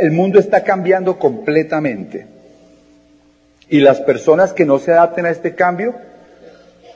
El 0.00 0.12
mundo 0.12 0.38
está 0.38 0.64
cambiando 0.64 1.18
completamente. 1.18 2.26
Y 3.68 3.80
las 3.80 4.00
personas 4.00 4.52
que 4.52 4.64
no 4.64 4.78
se 4.78 4.92
adapten 4.92 5.26
a 5.26 5.30
este 5.30 5.54
cambio, 5.54 5.94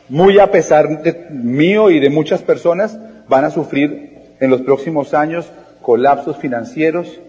muy 0.08 0.38
a 0.38 0.50
pesar 0.50 1.02
de 1.02 1.26
mío 1.30 1.90
y 1.90 2.00
de 2.00 2.10
muchas 2.10 2.42
personas, 2.42 2.98
van 3.28 3.44
a 3.44 3.50
sufrir 3.50 4.14
en 4.40 4.50
los 4.50 4.62
próximos 4.62 5.12
años 5.12 5.50
colapsos 5.82 6.38
financieros, 6.38 7.20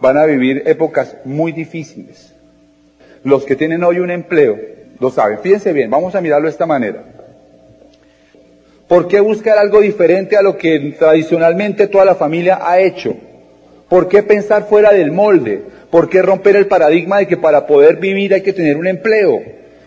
van 0.00 0.16
a 0.16 0.26
vivir 0.26 0.62
épocas 0.66 1.16
muy 1.24 1.52
difíciles. 1.52 2.32
Los 3.24 3.44
que 3.44 3.56
tienen 3.56 3.82
hoy 3.82 3.98
un 3.98 4.10
empleo 4.10 4.58
lo 5.00 5.10
saben. 5.10 5.40
Fíjense 5.40 5.72
bien, 5.72 5.90
vamos 5.90 6.14
a 6.14 6.20
mirarlo 6.20 6.46
de 6.46 6.52
esta 6.52 6.66
manera. 6.66 7.02
¿Por 8.86 9.08
qué 9.08 9.18
buscar 9.20 9.58
algo 9.58 9.80
diferente 9.80 10.36
a 10.36 10.42
lo 10.42 10.56
que 10.56 10.94
tradicionalmente 10.98 11.88
toda 11.88 12.04
la 12.04 12.14
familia 12.14 12.60
ha 12.62 12.78
hecho? 12.78 13.16
¿Por 13.88 14.08
qué 14.08 14.22
pensar 14.22 14.66
fuera 14.68 14.92
del 14.92 15.12
molde? 15.12 15.62
¿Por 15.90 16.08
qué 16.08 16.22
romper 16.22 16.56
el 16.56 16.66
paradigma 16.66 17.18
de 17.18 17.26
que 17.26 17.36
para 17.36 17.66
poder 17.66 17.96
vivir 17.96 18.34
hay 18.34 18.42
que 18.42 18.52
tener 18.52 18.76
un 18.76 18.86
empleo? 18.86 19.42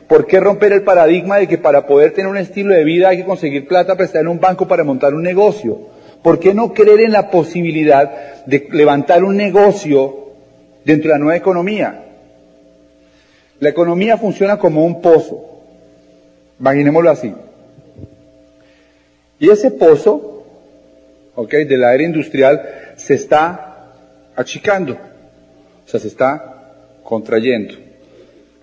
¿Por 0.07 0.25
qué 0.25 0.39
romper 0.39 0.71
el 0.71 0.83
paradigma 0.83 1.37
de 1.37 1.47
que 1.47 1.57
para 1.57 1.85
poder 1.85 2.11
tener 2.11 2.31
un 2.31 2.37
estilo 2.37 2.73
de 2.73 2.83
vida 2.83 3.09
hay 3.09 3.17
que 3.17 3.25
conseguir 3.25 3.67
plata 3.67 3.95
prestada 3.95 4.21
en 4.21 4.29
un 4.29 4.39
banco 4.39 4.67
para 4.67 4.83
montar 4.83 5.13
un 5.13 5.23
negocio? 5.23 5.79
¿Por 6.23 6.39
qué 6.39 6.53
no 6.53 6.73
creer 6.73 7.01
en 7.01 7.11
la 7.11 7.29
posibilidad 7.29 8.45
de 8.45 8.67
levantar 8.71 9.23
un 9.23 9.35
negocio 9.35 10.29
dentro 10.85 11.09
de 11.09 11.15
la 11.15 11.19
nueva 11.19 11.35
economía? 11.35 12.05
La 13.59 13.69
economía 13.69 14.17
funciona 14.17 14.57
como 14.57 14.85
un 14.85 15.01
pozo. 15.01 15.43
Imaginémoslo 16.59 17.09
así. 17.09 17.33
Y 19.39 19.49
ese 19.49 19.71
pozo, 19.71 20.45
ok, 21.35 21.51
de 21.51 21.77
la 21.77 21.93
era 21.93 22.03
industrial 22.03 22.61
se 22.95 23.15
está 23.15 23.76
achicando. 24.37 24.93
O 24.93 25.89
sea, 25.89 25.99
se 25.99 26.07
está 26.07 26.71
contrayendo. 27.03 27.73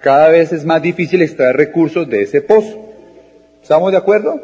Cada 0.00 0.28
vez 0.28 0.52
es 0.52 0.64
más 0.64 0.80
difícil 0.80 1.20
extraer 1.20 1.56
recursos 1.56 2.08
de 2.08 2.22
ese 2.22 2.40
pozo. 2.40 2.92
¿Estamos 3.62 3.90
de 3.90 3.98
acuerdo? 3.98 4.40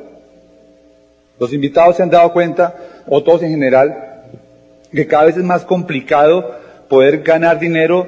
Los 1.39 1.53
invitados 1.53 1.97
se 1.97 2.03
han 2.03 2.11
dado 2.11 2.33
cuenta, 2.33 2.75
o 3.07 3.23
todos 3.23 3.43
en 3.43 3.51
general, 3.51 4.25
que 4.93 5.07
cada 5.07 5.25
vez 5.25 5.37
es 5.37 5.45
más 5.45 5.65
complicado 5.65 6.59
poder 6.89 7.23
ganar 7.23 7.59
dinero 7.59 8.07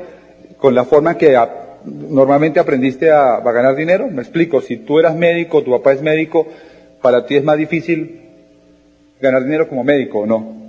con 0.58 0.74
la 0.74 0.84
forma 0.84 1.16
que 1.16 1.38
normalmente 1.84 2.60
aprendiste 2.60 3.10
a, 3.10 3.40
ganar 3.40 3.76
dinero. 3.76 4.08
Me 4.08 4.22
explico, 4.22 4.60
si 4.60 4.78
tú 4.78 4.98
eras 4.98 5.14
médico, 5.14 5.62
tu 5.62 5.70
papá 5.70 5.92
es 5.92 6.02
médico, 6.02 6.46
para 7.00 7.26
ti 7.26 7.36
es 7.36 7.44
más 7.44 7.58
difícil 7.58 8.20
ganar 9.20 9.44
dinero 9.44 9.68
como 9.68 9.84
médico 9.84 10.20
o 10.20 10.26
no. 10.26 10.61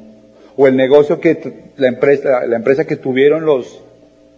O 0.56 0.68
el 0.68 0.76
negocio 0.76 1.20
que 1.20 1.72
la 1.78 1.88
empresa, 1.88 2.46
la 2.46 2.56
empresa 2.56 2.86
que 2.86 2.96
tuvieron 2.96 3.46
los, 3.46 3.82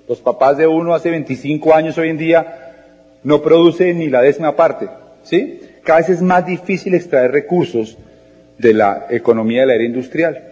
los 0.08 0.20
papás 0.20 0.58
de 0.58 0.68
uno 0.68 0.94
hace 0.94 1.10
25 1.10 1.74
años 1.74 1.98
hoy 1.98 2.10
en 2.10 2.18
día 2.18 2.74
no 3.24 3.42
produce 3.42 3.94
ni 3.94 4.08
la 4.08 4.22
décima 4.22 4.56
parte. 4.56 4.88
¿Sí? 5.24 5.60
Cada 5.84 6.00
vez 6.00 6.10
es 6.10 6.22
más 6.22 6.46
difícil 6.46 6.94
extraer 6.94 7.32
recursos 7.32 7.98
de 8.58 8.74
la 8.74 9.08
economía 9.10 9.62
de 9.62 9.68
la 9.68 9.76
era 9.76 9.84
industrial. 9.84 10.44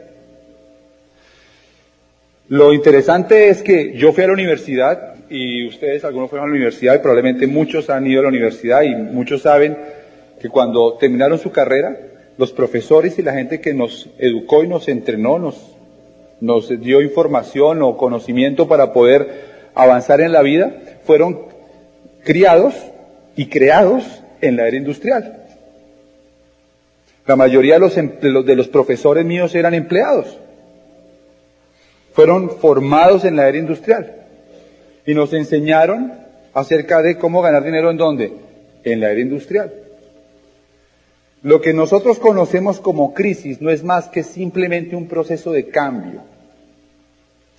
Lo 2.49 2.73
interesante 2.73 3.49
es 3.49 3.63
que 3.63 3.93
yo 3.93 4.11
fui 4.11 4.23
a 4.23 4.27
la 4.27 4.33
universidad 4.33 5.15
y 5.29 5.65
ustedes, 5.65 6.03
algunos 6.03 6.29
fueron 6.29 6.45
a 6.45 6.49
la 6.49 6.55
universidad 6.55 6.95
y 6.95 6.99
probablemente 6.99 7.47
muchos 7.47 7.89
han 7.89 8.05
ido 8.05 8.19
a 8.19 8.23
la 8.23 8.29
universidad 8.29 8.81
y 8.83 8.95
muchos 8.95 9.41
saben 9.41 9.77
que 10.39 10.49
cuando 10.49 10.97
terminaron 10.99 11.39
su 11.39 11.51
carrera, 11.51 11.97
los 12.37 12.51
profesores 12.51 13.19
y 13.19 13.21
la 13.21 13.33
gente 13.33 13.61
que 13.61 13.73
nos 13.73 14.09
educó 14.17 14.63
y 14.63 14.67
nos 14.67 14.87
entrenó, 14.87 15.39
nos, 15.39 15.75
nos 16.41 16.69
dio 16.81 17.01
información 17.01 17.81
o 17.81 17.97
conocimiento 17.97 18.67
para 18.67 18.93
poder 18.93 19.53
avanzar 19.75 20.21
en 20.21 20.31
la 20.31 20.41
vida, 20.41 20.75
fueron 21.03 21.47
criados 22.23 22.73
y 23.35 23.47
creados 23.47 24.03
en 24.41 24.57
la 24.57 24.67
era 24.67 24.77
industrial. 24.77 25.45
La 27.25 27.35
mayoría 27.35 27.75
de 27.75 27.79
los, 27.79 27.95
de 27.95 28.55
los 28.55 28.67
profesores 28.67 29.25
míos 29.25 29.55
eran 29.55 29.73
empleados. 29.73 30.37
Fueron 32.13 32.49
formados 32.49 33.23
en 33.25 33.35
la 33.35 33.47
era 33.47 33.57
industrial 33.57 34.23
y 35.05 35.13
nos 35.13 35.33
enseñaron 35.33 36.13
acerca 36.53 37.01
de 37.01 37.17
cómo 37.17 37.41
ganar 37.41 37.63
dinero 37.63 37.89
en 37.89 37.97
dónde? 37.97 38.33
En 38.83 38.99
la 38.99 39.11
era 39.11 39.21
industrial. 39.21 39.73
Lo 41.43 41.59
que 41.59 41.73
nosotros 41.73 42.19
conocemos 42.19 42.79
como 42.79 43.13
crisis 43.13 43.61
no 43.61 43.69
es 43.69 43.83
más 43.83 44.07
que 44.07 44.23
simplemente 44.23 44.95
un 44.95 45.09
proceso 45.09 45.51
de 45.51 45.67
cambio. 45.67 46.21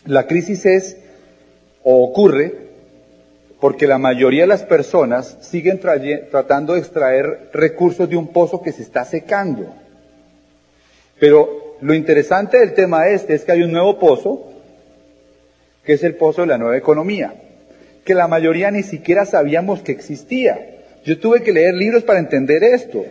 La 0.07 0.27
crisis 0.27 0.65
es 0.65 0.97
o 1.83 2.03
ocurre 2.03 2.65
porque 3.61 3.87
la 3.87 3.99
mayoría 3.99 4.43
de 4.43 4.49
las 4.49 4.63
personas 4.63 5.37
siguen 5.43 5.81
tratando 5.81 6.73
de 6.73 6.81
extraer 6.81 7.51
recursos 7.53 8.09
de 8.09 8.17
un 8.17 8.29
pozo 8.29 8.63
que 8.63 8.73
se 8.73 8.83
está 8.83 9.05
secando. 9.05 9.75
Pero 11.19 11.77
lo 11.81 11.93
interesante 11.93 12.59
del 12.59 12.73
tema 12.73 13.09
este 13.09 13.35
es 13.35 13.45
que 13.45 13.53
hay 13.53 13.63
un 13.63 13.73
nuevo 13.73 13.99
pozo, 13.99 14.51
que 15.85 15.93
es 15.93 16.05
el 16.05 16.17
pozo 16.17 16.41
de 16.41 16.49
la 16.49 16.59
nueva 16.59 16.79
economía, 16.79 17.35
que 18.05 18.15
la 18.15 18.29
mayoría 18.29 18.71
ni 18.71 18.83
siquiera 18.83 19.27
sabíamos 19.27 19.81
que 19.81 19.93
existía. 19.93 20.81
Yo 21.05 21.19
tuve 21.19 21.43
que 21.43 21.53
leer 21.53 21.75
libros 21.75 22.03
para 22.03 22.19
entender 22.19 22.65
esto. 22.65 23.05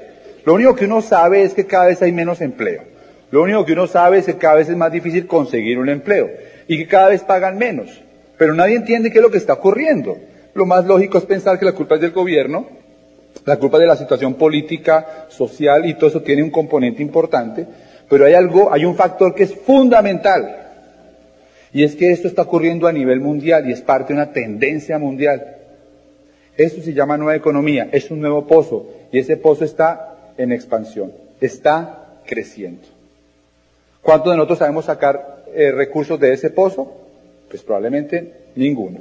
Lo 0.46 0.54
único 0.54 0.76
que 0.76 0.86
uno 0.86 1.02
sabe 1.02 1.44
es 1.44 1.54
que 1.54 1.66
cada 1.66 1.88
vez 1.88 2.02
hay 2.02 2.12
menos 2.12 2.42
empleo. 2.42 2.84
Lo 3.32 3.42
único 3.42 3.66
que 3.66 3.74
uno 3.74 3.88
sabe 3.88 4.20
es 4.20 4.26
que 4.26 4.38
cada 4.38 4.56
vez 4.56 4.70
es 4.70 4.78
más 4.78 4.92
difícil 4.92 5.26
conseguir 5.26 5.80
un 5.80 5.90
empleo 5.90 6.30
y 6.68 6.78
que 6.78 6.88
cada 6.88 7.10
vez 7.10 7.24
pagan 7.24 7.58
menos. 7.58 8.02
Pero 8.38 8.54
nadie 8.54 8.76
entiende 8.76 9.10
qué 9.10 9.20
es 9.20 9.24
lo 9.24 9.32
que 9.32 9.38
está 9.38 9.54
ocurriendo. 9.54 10.18
Lo 10.54 10.66
más 10.66 10.86
lógico 10.86 11.18
es 11.18 11.26
pensar 11.26 11.58
que 11.58 11.66
la 11.66 11.72
culpa 11.72 11.96
es 11.96 12.02
del 12.02 12.12
gobierno, 12.12 12.68
la 13.46 13.58
culpa 13.58 13.78
es 13.78 13.82
de 13.82 13.88
la 13.88 13.96
situación 13.96 14.36
política, 14.36 15.26
social 15.30 15.86
y 15.86 15.96
todo 15.96 16.10
eso 16.10 16.22
tiene 16.22 16.44
un 16.44 16.52
componente 16.52 17.02
importante, 17.02 17.66
pero 18.08 18.26
hay 18.26 18.34
algo, 18.34 18.72
hay 18.72 18.86
un 18.86 18.96
factor 18.96 19.34
que 19.34 19.44
es 19.44 19.56
fundamental. 19.56 20.60
Y 21.74 21.84
es 21.84 21.96
que 21.96 22.12
esto 22.12 22.28
está 22.28 22.44
ocurriendo 22.44 22.88
a 22.88 22.92
nivel 22.94 23.20
mundial 23.20 23.68
y 23.68 23.72
es 23.72 23.82
parte 23.82 24.14
de 24.14 24.20
una 24.20 24.32
tendencia 24.32 25.00
mundial. 25.00 25.58
Esto 26.56 26.84
se 26.84 26.94
llama 26.94 27.18
nueva 27.18 27.36
economía, 27.36 27.90
es 27.92 28.12
un 28.12 28.22
nuevo 28.22 28.46
pozo 28.46 28.88
y 29.12 29.18
ese 29.18 29.38
pozo 29.38 29.66
está 29.66 30.13
en 30.38 30.52
expansión, 30.52 31.12
está 31.40 32.20
creciendo. 32.26 32.88
¿Cuántos 34.02 34.32
de 34.32 34.38
nosotros 34.38 34.60
sabemos 34.60 34.86
sacar 34.86 35.44
eh, 35.54 35.72
recursos 35.72 36.20
de 36.20 36.34
ese 36.34 36.50
pozo? 36.50 36.94
Pues 37.50 37.64
probablemente 37.64 38.34
ninguno. 38.56 39.00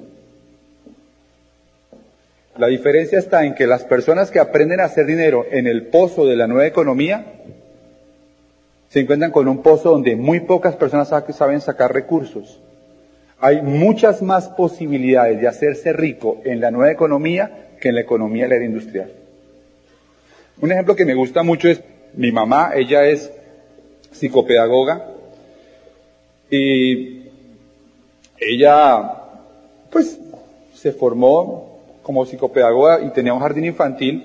La 2.56 2.66
diferencia 2.66 3.18
está 3.18 3.44
en 3.44 3.54
que 3.54 3.66
las 3.66 3.84
personas 3.84 4.30
que 4.30 4.38
aprenden 4.38 4.80
a 4.80 4.84
hacer 4.84 5.06
dinero 5.06 5.46
en 5.50 5.66
el 5.66 5.86
pozo 5.86 6.26
de 6.26 6.36
la 6.36 6.46
nueva 6.46 6.66
economía 6.66 7.24
se 8.90 9.00
encuentran 9.00 9.30
con 9.30 9.48
un 9.48 9.62
pozo 9.62 9.90
donde 9.90 10.16
muy 10.16 10.40
pocas 10.40 10.76
personas 10.76 11.08
saben 11.08 11.62
sacar 11.62 11.94
recursos. 11.94 12.60
Hay 13.40 13.62
muchas 13.62 14.20
más 14.20 14.50
posibilidades 14.50 15.40
de 15.40 15.48
hacerse 15.48 15.94
rico 15.94 16.42
en 16.44 16.60
la 16.60 16.70
nueva 16.70 16.92
economía 16.92 17.70
que 17.80 17.88
en 17.88 17.94
la 17.94 18.02
economía 18.02 18.44
de 18.44 18.50
la 18.50 18.56
era 18.56 18.64
industrial. 18.66 19.21
Un 20.60 20.72
ejemplo 20.72 20.94
que 20.94 21.04
me 21.04 21.14
gusta 21.14 21.42
mucho 21.42 21.68
es 21.68 21.82
mi 22.14 22.30
mamá, 22.30 22.72
ella 22.74 23.04
es 23.06 23.30
psicopedagoga 24.10 25.08
y 26.50 27.22
ella 28.38 29.12
pues 29.90 30.18
se 30.74 30.92
formó 30.92 31.80
como 32.02 32.26
psicopedagoga 32.26 33.00
y 33.02 33.10
tenía 33.10 33.32
un 33.32 33.40
jardín 33.40 33.64
infantil 33.64 34.22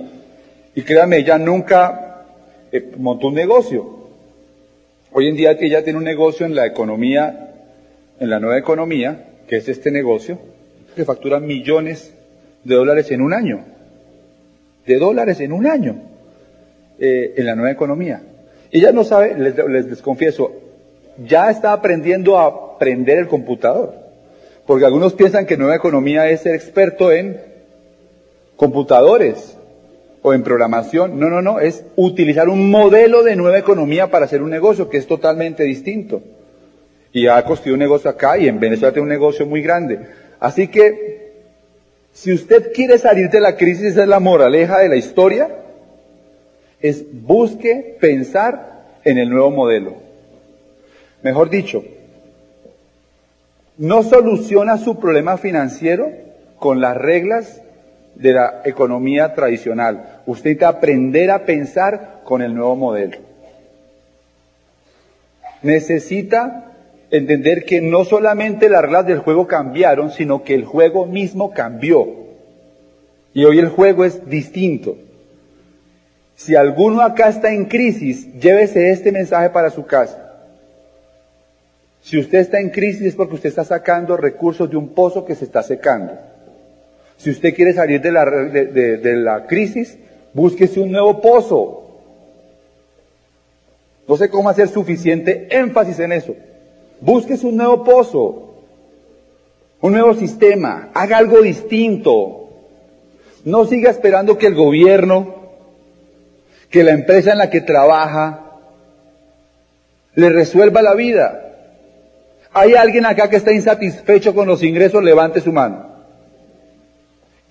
y 0.75 0.81
créanme, 0.81 1.17
ella 1.19 1.38
nunca 1.38 2.25
eh, 2.71 2.91
montó 2.97 3.27
un 3.27 3.33
negocio. 3.33 3.97
Hoy 5.11 5.27
en 5.27 5.35
día 5.35 5.51
ella 5.59 5.83
tiene 5.83 5.97
un 5.97 6.05
negocio 6.05 6.45
en 6.45 6.53
la 6.53 6.65
economía, 6.65 7.53
en 8.19 8.29
la 8.29 8.39
nueva 8.39 8.57
economía, 8.57 9.25
que 9.47 9.57
es 9.57 9.69
este 9.69 9.89
negocio, 9.89 10.38
que 10.95 11.06
factura 11.06 11.39
millones 11.39 12.13
de 12.63 12.75
dólares 12.75 13.09
en 13.12 13.21
un 13.21 13.33
año. 13.33 13.63
De 14.85 14.97
dólares 14.97 15.39
en 15.39 15.53
un 15.53 15.65
año. 15.65 16.01
Eh, 16.99 17.35
en 17.38 17.45
la 17.45 17.55
nueva 17.55 17.69
economía. 17.69 18.23
Ella 18.71 18.91
no 18.91 19.03
sabe, 19.03 19.38
les, 19.38 19.55
les, 19.85 20.01
confieso, 20.01 20.51
ya 21.23 21.51
está 21.51 21.71
aprendiendo 21.71 22.39
a 22.39 22.45
aprender 22.45 23.19
el 23.19 23.27
computador. 23.27 23.94
Porque 24.65 24.83
algunos 24.83 25.13
piensan 25.13 25.45
que 25.45 25.57
nueva 25.57 25.75
economía 25.75 26.27
es 26.27 26.41
ser 26.41 26.55
experto 26.55 27.11
en 27.11 27.39
computadores 28.55 29.59
o 30.23 30.33
en 30.33 30.41
programación. 30.41 31.19
No, 31.19 31.29
no, 31.29 31.44
no, 31.44 31.59
es 31.59 31.83
utilizar 31.95 32.49
un 32.49 32.71
modelo 32.71 33.21
de 33.21 33.35
nueva 33.35 33.59
economía 33.59 34.09
para 34.09 34.25
hacer 34.25 34.41
un 34.41 34.49
negocio 34.49 34.89
que 34.89 34.97
es 34.97 35.05
totalmente 35.05 35.65
distinto. 35.65 36.23
Y 37.13 37.27
ha 37.27 37.45
construido 37.45 37.75
un 37.75 37.81
negocio 37.81 38.09
acá 38.09 38.39
y 38.39 38.47
en 38.47 38.59
Venezuela 38.59 38.91
tiene 38.91 39.03
un 39.03 39.09
negocio 39.09 39.45
muy 39.45 39.61
grande. 39.61 39.99
Así 40.39 40.67
que, 40.67 41.44
si 42.11 42.33
usted 42.33 42.71
quiere 42.73 42.97
salir 42.97 43.29
de 43.29 43.39
la 43.39 43.55
crisis, 43.55 43.85
esa 43.85 44.01
es 44.01 44.09
la 44.09 44.19
moraleja 44.19 44.79
de 44.79 44.89
la 44.89 44.95
historia, 44.95 45.49
es 46.81 47.06
busque 47.12 47.97
pensar 48.00 48.85
en 49.03 49.18
el 49.18 49.29
nuevo 49.29 49.51
modelo. 49.51 49.95
Mejor 51.24 51.50
dicho, 51.50 51.83
no 53.77 54.03
soluciona 54.03 54.77
su 54.77 55.00
problema 55.00 55.38
financiero 55.38 56.12
con 56.59 56.81
las 56.81 56.97
reglas 56.97 57.62
de 58.15 58.33
la 58.33 58.62
economía 58.65 59.33
tradicional. 59.33 60.21
Usted 60.25 60.57
que 60.57 60.65
aprender 60.65 61.31
a 61.31 61.45
pensar 61.45 62.21
con 62.24 62.41
el 62.41 62.53
nuevo 62.56 62.75
modelo. 62.75 63.18
Necesita 65.62 66.73
entender 67.09 67.65
que 67.65 67.81
no 67.81 68.06
solamente 68.06 68.69
las 68.69 68.81
reglas 68.81 69.07
del 69.07 69.19
juego 69.19 69.47
cambiaron, 69.47 70.12
sino 70.12 70.44
que 70.44 70.53
el 70.53 70.65
juego 70.65 71.06
mismo 71.06 71.51
cambió. 71.51 72.07
Y 73.33 73.45
hoy 73.45 73.59
el 73.59 73.69
juego 73.69 74.06
es 74.06 74.27
distinto. 74.30 74.97
Si 76.38 76.56
alguno 76.56 77.01
acá 77.01 77.30
está 77.30 77.51
en 77.51 77.66
crisis, 77.66 78.31
llévese 78.39 78.92
este 78.92 79.12
mensaje 79.12 79.50
para 79.50 79.72
su 79.72 79.86
casa. 79.88 80.36
Si 82.00 82.18
usted 82.18 82.38
está 82.38 82.60
en 82.60 82.69
crisis 82.69 83.01
es 83.01 83.16
porque 83.16 83.34
usted 83.36 83.50
está 83.50 83.66
sacando 83.66 84.16
recursos 84.16 84.69
de 84.69 84.78
un 84.78 84.89
pozo 84.89 85.25
que 85.25 85.34
se 85.34 85.45
está 85.45 85.63
secando. 85.63 86.13
Si 87.18 87.31
usted 87.31 87.56
quiere 87.56 87.74
salir 87.74 88.00
de 88.00 88.12
la, 88.12 89.45
crisis, 89.48 89.98
búsquese 90.31 90.80
un 90.80 90.92
nuevo 90.92 91.19
pozo. 91.19 91.84
No 94.07 94.16
sé 94.16 94.30
cómo 94.30 94.48
hacer 94.48 94.69
suficiente 94.69 95.48
énfasis 95.50 96.00
en 96.00 96.12
eso. 96.12 96.36
Búsquese 97.01 97.48
un 97.48 97.57
nuevo 97.57 97.83
pozo, 97.83 98.54
un 99.81 99.92
nuevo 99.92 100.13
sistema, 100.13 100.92
haga 100.94 101.18
algo 101.18 101.42
distinto. 101.42 102.50
No 103.44 103.66
siga 103.66 103.90
esperando 103.90 104.38
que 104.38 104.45
el 104.45 104.56
gobierno, 104.56 105.37
que 106.69 106.84
la 106.84 106.92
empresa 106.92 107.31
en 107.31 107.38
la 107.38 107.50
que 107.50 107.62
trabaja, 107.62 108.48
le 110.18 110.30
resuelva 110.30 110.81
la 110.81 110.96
vida. 110.96 111.44
¿Hay 112.52 112.74
alguien 112.74 113.06
acá 113.06 113.30
que 113.30 113.36
está 113.36 113.54
insatisfecho 113.54 114.34
con 114.34 114.48
los 114.48 114.64
ingresos? 114.64 115.04
Levante 115.04 115.42
su 115.42 115.54
mano. 115.54 115.96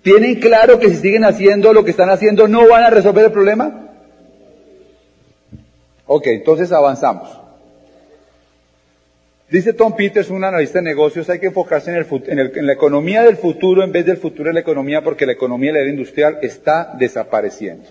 ¿Tienen 0.02 0.40
claro 0.40 0.78
que 0.78 0.90
si 0.90 0.96
siguen 0.96 1.24
haciendo 1.24 1.72
lo 1.72 1.84
que 1.84 1.92
están 1.92 2.10
haciendo 2.10 2.48
no 2.48 2.68
van 2.68 2.82
a 2.82 2.90
resolver 2.90 3.26
el 3.26 3.32
problema? 3.32 3.88
Ok, 6.06 6.26
entonces 6.28 6.72
avanzamos. 6.72 7.28
Dice 9.48 9.72
Tom 9.72 9.94
Peters, 9.94 10.30
un 10.30 10.42
analista 10.42 10.80
de 10.80 10.86
negocios, 10.86 11.30
hay 11.30 11.38
que 11.38 11.46
enfocarse 11.46 11.92
en, 11.92 11.98
el, 11.98 12.52
en, 12.56 12.66
la 12.66 12.72
economía 12.72 13.22
del 13.22 13.36
futuro 13.36 13.84
en 13.84 13.92
vez 13.92 14.06
del 14.06 14.16
futuro 14.16 14.48
de 14.48 14.54
la 14.54 14.60
economía 14.60 15.02
porque 15.02 15.24
la 15.24 15.32
economía 15.32 15.70
de 15.70 15.78
la 15.78 15.82
era 15.82 15.90
industrial 15.90 16.38
está 16.42 16.94
desapareciendo. 16.98 17.88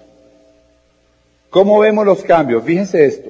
¿Cómo 1.55 1.79
vemos 1.79 2.05
los 2.05 2.21
cambios? 2.21 2.65
Fíjense 2.65 3.05
esto. 3.05 3.29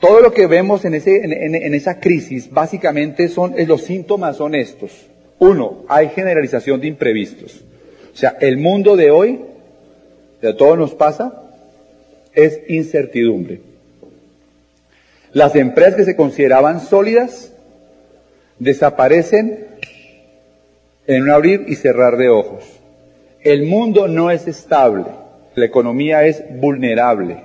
Todo 0.00 0.22
lo 0.22 0.32
que 0.32 0.46
vemos 0.46 0.82
en, 0.86 0.94
esa 0.94 2.00
crisis 2.00 2.50
básicamente 2.50 3.28
son, 3.28 3.54
los 3.66 3.82
síntomas 3.82 4.38
son 4.38 4.54
estos. 4.54 5.08
Uno, 5.38 5.84
hay 5.88 6.08
generalización 6.08 6.80
de 6.80 6.86
imprevistos. 6.86 7.62
O 8.14 8.16
sea, 8.16 8.38
el 8.40 8.56
mundo 8.56 8.96
de 8.96 9.10
hoy, 9.10 9.42
de 10.40 10.54
todo 10.54 10.74
nos 10.74 10.94
pasa, 10.94 11.50
es 12.32 12.62
incertidumbre. 12.66 13.60
Las 15.34 15.54
empresas 15.54 15.96
que 15.96 16.06
se 16.06 16.16
consideraban 16.16 16.80
sólidas 16.80 17.52
desaparecen 18.58 19.66
en 21.06 21.24
un 21.24 21.28
abrir 21.28 21.66
y 21.68 21.74
cerrar 21.74 22.16
de 22.16 22.30
ojos. 22.30 22.64
El 23.42 23.66
mundo 23.66 24.08
no 24.08 24.30
es 24.30 24.48
estable, 24.48 25.04
la 25.56 25.64
economía 25.64 26.24
es 26.24 26.44
vulnerable 26.60 27.38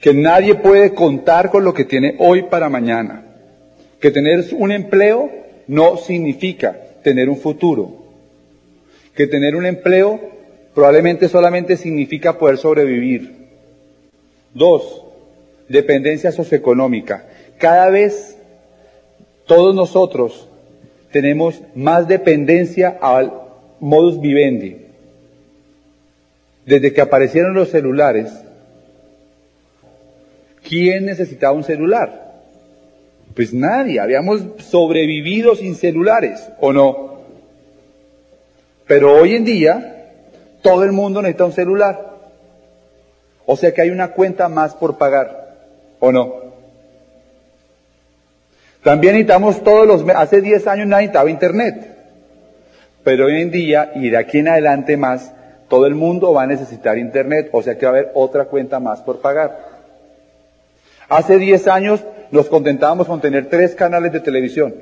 que 0.00 0.12
nadie 0.12 0.54
puede 0.54 0.92
contar 0.92 1.50
con 1.50 1.64
lo 1.64 1.72
que 1.72 1.84
tiene 1.84 2.16
hoy 2.18 2.42
para 2.42 2.68
mañana, 2.68 3.24
que 4.00 4.10
tener 4.10 4.44
un 4.52 4.72
empleo 4.72 5.30
no 5.66 5.96
significa 5.96 6.76
tener 7.02 7.30
un 7.30 7.38
futuro, 7.38 8.04
que 9.14 9.26
tener 9.26 9.56
un 9.56 9.64
empleo 9.64 10.20
probablemente 10.74 11.28
solamente 11.28 11.76
significa 11.76 12.36
poder 12.36 12.58
sobrevivir. 12.58 13.32
Dos, 14.52 15.04
dependencia 15.68 16.32
socioeconómica. 16.32 17.26
Cada 17.58 17.88
vez 17.88 18.36
todos 19.46 19.74
nosotros 19.74 20.48
tenemos 21.12 21.62
más 21.74 22.08
dependencia 22.08 22.98
al 23.00 23.32
modus 23.80 24.20
vivendi. 24.20 24.83
Desde 26.66 26.92
que 26.92 27.00
aparecieron 27.00 27.54
los 27.54 27.70
celulares, 27.70 28.32
¿Quién 30.66 31.04
necesitaba 31.04 31.52
un 31.52 31.62
celular? 31.62 32.32
Pues 33.34 33.52
nadie, 33.52 34.00
habíamos 34.00 34.42
sobrevivido 34.58 35.54
sin 35.54 35.74
celulares, 35.74 36.48
¿o 36.58 36.72
no? 36.72 37.20
Pero 38.86 39.14
hoy 39.14 39.34
en 39.34 39.44
día, 39.44 40.12
todo 40.62 40.84
el 40.84 40.92
mundo 40.92 41.20
necesita 41.20 41.44
un 41.44 41.52
celular. 41.52 42.14
O 43.44 43.56
sea 43.56 43.74
que 43.74 43.82
hay 43.82 43.90
una 43.90 44.12
cuenta 44.12 44.48
más 44.48 44.74
por 44.74 44.96
pagar, 44.96 45.56
¿o 46.00 46.10
no? 46.10 46.44
También 48.82 49.14
necesitamos 49.14 49.62
todos 49.62 49.86
los 49.86 50.08
hace 50.16 50.40
10 50.40 50.66
años 50.66 50.86
nadie 50.86 51.06
necesitaba 51.06 51.30
internet. 51.30 51.90
Pero 53.02 53.26
hoy 53.26 53.42
en 53.42 53.50
día, 53.50 53.92
y 53.96 54.08
de 54.08 54.16
aquí 54.16 54.38
en 54.38 54.48
adelante 54.48 54.96
más, 54.96 55.33
todo 55.68 55.86
el 55.86 55.94
mundo 55.94 56.32
va 56.32 56.42
a 56.42 56.46
necesitar 56.46 56.98
internet, 56.98 57.48
o 57.52 57.62
sea 57.62 57.76
que 57.76 57.86
va 57.86 57.92
a 57.92 57.94
haber 57.94 58.12
otra 58.14 58.44
cuenta 58.46 58.80
más 58.80 59.00
por 59.00 59.20
pagar. 59.20 59.74
Hace 61.08 61.38
10 61.38 61.68
años 61.68 62.04
nos 62.30 62.48
contentábamos 62.48 63.06
con 63.06 63.20
tener 63.20 63.48
tres 63.48 63.74
canales 63.74 64.12
de 64.12 64.20
televisión. 64.20 64.74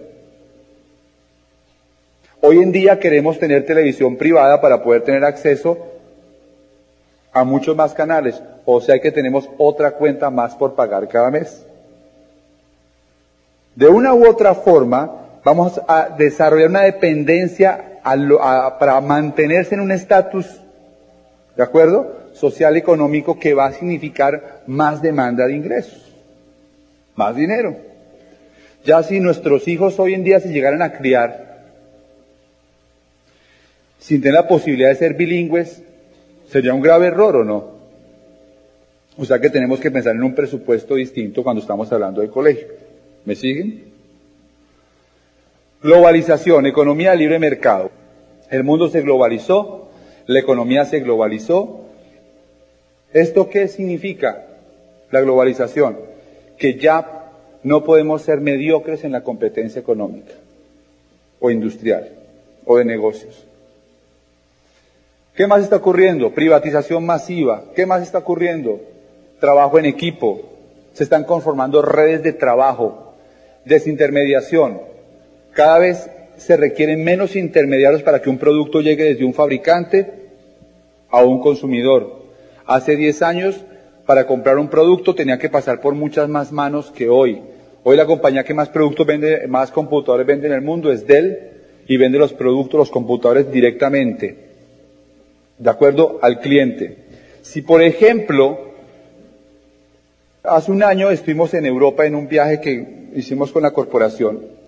Hoy 2.41 2.59
en 2.59 2.73
día 2.73 2.99
queremos 2.99 3.39
tener 3.39 3.65
televisión 3.67 4.17
privada 4.17 4.61
para 4.61 4.83
poder 4.83 5.03
tener 5.03 5.25
acceso 5.25 5.79
a 7.33 7.45
muchos 7.45 7.77
más 7.77 7.95
canales. 7.95 8.43
O 8.65 8.81
sea 8.81 8.99
que 9.01 9.13
tenemos 9.13 9.49
otra 9.59 9.93
cuenta 9.93 10.31
más 10.31 10.55
por 10.55 10.75
pagar 10.75 11.09
cada 11.09 11.31
mes. 11.31 11.65
De 13.75 13.89
una 13.89 14.15
u 14.15 14.27
otra 14.27 14.55
forma, 14.55 15.11
vamos 15.45 15.81
a 15.87 16.09
desarrollar 16.17 16.69
una 16.69 16.83
dependencia 16.83 18.01
para 18.79 19.01
mantenerse 19.01 19.75
en 19.75 19.81
un 19.81 19.93
estatus, 19.93 20.62
¿de 21.57 21.63
acuerdo? 21.63 22.31
Social 22.33 22.77
económico 22.77 23.39
que 23.39 23.55
va 23.55 23.67
a 23.67 23.73
significar 23.73 24.63
más 24.67 25.03
demanda 25.03 25.47
de 25.47 25.55
ingresos 25.55 26.13
más 27.15 27.37
dinero. 27.37 27.77
Ya 28.85 29.03
si 29.03 29.21
nuestros 29.21 29.69
hijos 29.69 29.99
hoy 29.99 30.15
en 30.15 30.25
día 30.25 30.41
se 30.41 30.53
llegaran 30.53 30.83
a 30.83 30.93
criar 30.93 31.53
sin 33.99 34.21
tener 34.21 34.35
la 34.35 34.49
posibilidad 34.49 34.89
de 34.89 34.97
ser 34.97 35.15
bilingües, 35.15 35.83
sería 36.49 36.75
un 36.75 36.81
grave 36.81 37.07
error 37.07 37.37
o 37.37 37.45
no. 37.45 37.73
O 39.17 39.25
sea 39.25 39.39
que 39.39 39.51
tenemos 39.51 39.79
que 39.79 39.91
pensar 39.91 40.17
en 40.17 40.23
un 40.25 40.35
presupuesto 40.35 40.97
distinto 40.97 41.45
cuando 41.45 41.63
estamos 41.63 41.93
hablando 41.93 42.21
de 42.21 42.29
colegio. 42.29 42.67
¿Me 43.25 43.37
siguen? 43.37 43.85
Globalización, 45.83 46.67
economía 46.67 47.13
de 47.13 47.19
libre 47.19 47.39
mercado. 47.39 47.91
El 48.51 48.65
mundo 48.65 48.89
se 48.89 49.03
globalizó, 49.03 49.91
la 50.27 50.39
economía 50.39 50.85
se 50.85 51.01
globalizó. 51.01 51.81
¿Esto 53.13 53.49
qué 53.49 53.69
significa? 53.69 54.47
La 55.11 55.21
globalización 55.21 56.13
que 56.63 56.79
ya 56.79 57.33
no 57.65 57.83
podemos 57.83 58.23
ser 58.23 58.41
mediocres 58.41 59.05
en 59.05 59.13
la 59.13 59.23
competencia 59.23 59.81
económica 59.81 60.33
o 61.41 61.51
industrial 61.51 62.09
o 62.65 62.79
de 62.79 62.85
negocios. 62.85 63.45
¿Qué 65.35 65.47
más 65.47 65.63
está 65.63 65.77
ocurriendo? 65.77 66.33
Privatización 66.33 67.05
masiva. 67.05 67.65
¿Qué 67.75 67.85
más 67.85 68.03
está 68.03 68.19
ocurriendo? 68.19 68.81
Trabajo 69.41 69.79
en 69.79 69.87
equipo. 69.87 70.43
Se 70.93 71.03
están 71.05 71.25
conformando 71.25 71.83
redes 71.83 72.23
de 72.23 72.33
trabajo, 72.33 73.15
desintermediación. 73.65 74.83
Cada 75.53 75.79
vez 75.79 76.11
se 76.37 76.57
requieren 76.57 77.05
menos 77.05 77.37
intermediarios 77.37 78.03
para 78.03 78.21
que 78.21 78.31
un 78.31 78.39
producto 78.39 78.81
llegue 78.81 79.05
desde 79.05 79.25
un 79.25 79.35
fabricante 79.35 80.13
a 81.11 81.23
un 81.23 81.41
consumidor. 81.41 82.23
Hace 82.67 82.97
10 82.97 83.23
años 83.23 83.65
para 84.07 84.27
comprar 84.27 84.59
un 84.59 84.69
producto 84.69 85.15
tenía 85.15 85.39
que 85.39 85.49
pasar 85.49 85.81
por 85.81 85.95
muchas 85.95 86.29
más 86.29 86.53
manos 86.53 86.91
que 86.91 87.09
hoy. 87.09 87.41
Hoy 87.85 87.97
la 87.97 88.07
compañía 88.07 88.45
que 88.45 88.55
más 88.55 88.69
productos 88.69 89.07
vende, 89.07 89.47
más 89.49 89.71
computadores 89.71 90.27
vende 90.27 90.47
en 90.47 90.53
el 90.53 90.63
mundo 90.63 90.93
es 90.93 91.07
Dell 91.07 91.39
y 91.87 91.97
vende 91.97 92.19
los 92.19 92.33
productos, 92.33 92.79
los 92.79 92.91
computadores 92.91 93.51
directamente, 93.51 94.37
de 95.59 95.71
acuerdo 95.71 96.19
al 96.23 96.41
cliente. 96.41 96.97
Si 97.43 97.63
por 97.63 97.83
ejemplo, 97.83 98.73
hace 100.45 100.71
un 100.71 100.83
año 100.83 101.11
estuvimos 101.11 101.53
en 101.55 101.67
Europa 101.67 102.07
en 102.07 102.15
un 102.15 102.29
viaje 102.29 102.61
que 102.61 103.11
hicimos 103.15 103.51
con 103.53 103.63
la 103.63 103.73
corporación, 103.73 104.62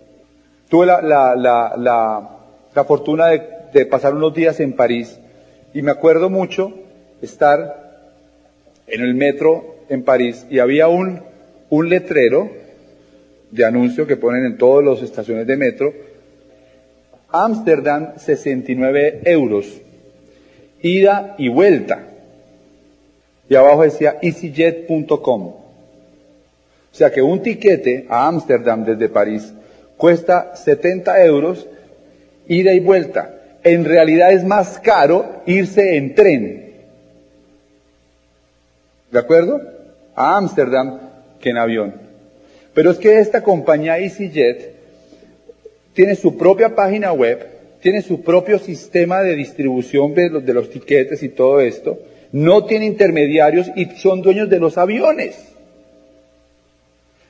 tuve 0.74 0.86
la, 0.86 1.00
la, 1.00 1.36
la, 1.76 2.30
la 2.74 2.84
fortuna 2.84 3.28
de, 3.28 3.42
de 3.72 3.86
pasar 3.86 4.12
unos 4.12 4.34
días 4.34 4.58
en 4.58 4.72
París 4.72 5.16
y 5.72 5.82
me 5.82 5.92
acuerdo 5.92 6.30
mucho 6.30 6.74
estar 7.22 8.00
en 8.88 9.00
el 9.00 9.14
metro 9.14 9.76
en 9.88 10.02
París 10.02 10.44
y 10.50 10.58
había 10.58 10.88
un, 10.88 11.22
un 11.70 11.88
letrero 11.88 12.50
de 13.52 13.64
anuncio 13.64 14.04
que 14.04 14.16
ponen 14.16 14.46
en 14.46 14.58
todas 14.58 14.84
las 14.84 15.00
estaciones 15.08 15.46
de 15.46 15.56
metro. 15.56 15.92
Ámsterdam, 17.28 18.14
69 18.16 19.20
euros. 19.26 19.80
Ida 20.82 21.36
y 21.38 21.50
vuelta. 21.50 22.00
Y 23.48 23.54
abajo 23.54 23.84
decía 23.84 24.16
easyjet.com. 24.20 25.42
O 25.46 25.60
sea 26.90 27.12
que 27.12 27.22
un 27.22 27.40
tiquete 27.44 28.06
a 28.08 28.26
Ámsterdam 28.26 28.84
desde 28.84 29.08
París 29.08 29.54
cuesta 29.96 30.56
70 30.56 31.24
euros 31.24 31.66
ida 32.46 32.72
y 32.72 32.80
vuelta. 32.80 33.34
En 33.62 33.84
realidad 33.84 34.32
es 34.32 34.44
más 34.44 34.78
caro 34.78 35.42
irse 35.46 35.96
en 35.96 36.14
tren. 36.14 36.74
¿De 39.10 39.18
acuerdo? 39.18 39.60
A 40.14 40.36
Ámsterdam 40.36 41.00
que 41.40 41.50
en 41.50 41.58
avión. 41.58 41.94
Pero 42.74 42.90
es 42.90 42.98
que 42.98 43.20
esta 43.20 43.42
compañía 43.42 43.98
EasyJet 43.98 44.74
tiene 45.92 46.16
su 46.16 46.36
propia 46.36 46.74
página 46.74 47.12
web, 47.12 47.46
tiene 47.80 48.02
su 48.02 48.22
propio 48.22 48.58
sistema 48.58 49.22
de 49.22 49.36
distribución 49.36 50.14
de 50.14 50.30
los, 50.30 50.44
de 50.44 50.54
los 50.54 50.70
tiquetes 50.70 51.22
y 51.22 51.28
todo 51.28 51.60
esto, 51.60 51.98
no 52.32 52.64
tiene 52.64 52.86
intermediarios 52.86 53.70
y 53.76 53.86
son 53.96 54.20
dueños 54.20 54.50
de 54.50 54.58
los 54.58 54.76
aviones. 54.76 55.53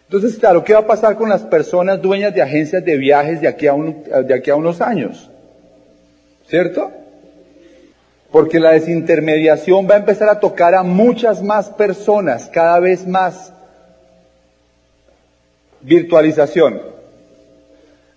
Entonces, 0.06 0.38
claro, 0.38 0.62
¿qué 0.64 0.74
va 0.74 0.80
a 0.80 0.86
pasar 0.86 1.16
con 1.16 1.28
las 1.28 1.42
personas 1.42 2.00
dueñas 2.00 2.34
de 2.34 2.42
agencias 2.42 2.84
de 2.84 2.96
viajes 2.96 3.40
de 3.40 3.48
aquí 3.48 3.66
a, 3.66 4.54
unos 4.54 4.80
años? 4.80 5.30
¿Cierto? 6.46 6.92
Porque 8.30 8.60
la 8.60 8.72
desintermediación 8.72 9.88
va 9.88 9.94
a 9.94 9.98
empezar 9.98 10.28
a 10.28 10.40
tocar 10.40 10.74
a 10.74 10.82
muchas 10.82 11.42
más 11.42 11.70
personas, 11.70 12.50
cada 12.52 12.78
vez 12.80 13.06
más. 13.06 13.52
Virtualización. 15.80 16.80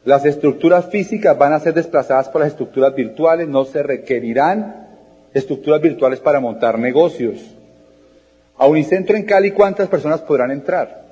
Las 0.04 0.26
estructuras 0.26 0.90
físicas 0.90 1.38
van 1.38 1.54
a 1.54 1.60
ser 1.60 1.74
desplazadas 1.74 2.30
por 2.30 2.42
las 2.42 2.52
estructuras 2.52 2.96
virtuales, 2.96 3.48
no 3.48 3.66
se 3.66 3.84
requerirán 3.84 4.88
estructuras 5.34 5.82
virtuales 5.82 6.20
para 6.20 6.40
montar 6.40 6.80
negocios. 6.80 7.40
A 8.58 8.68
Unicentro 8.68 9.16
en 9.16 9.24
Cali, 9.24 9.52
¿cuántas 9.52 9.88
personas 9.88 10.22
podrán 10.22 10.52
entrar? 10.52 11.07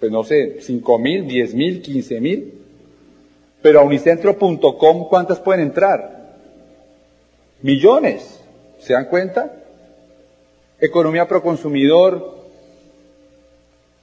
Pues 0.00 0.12
no 0.12 0.22
sé, 0.24 0.60
cinco 0.60 0.98
mil, 0.98 1.26
diez 1.26 1.54
mil, 1.54 1.82
quince 1.82 2.20
mil. 2.20 2.54
Pero 3.62 3.80
a 3.80 3.82
unicentro.com, 3.82 5.08
¿cuántas 5.08 5.40
pueden 5.40 5.62
entrar? 5.62 6.36
Millones. 7.62 8.40
¿Se 8.78 8.92
dan 8.92 9.06
cuenta? 9.06 9.52
Economía 10.80 11.26
pro 11.26 11.42
consumidor, 11.42 12.38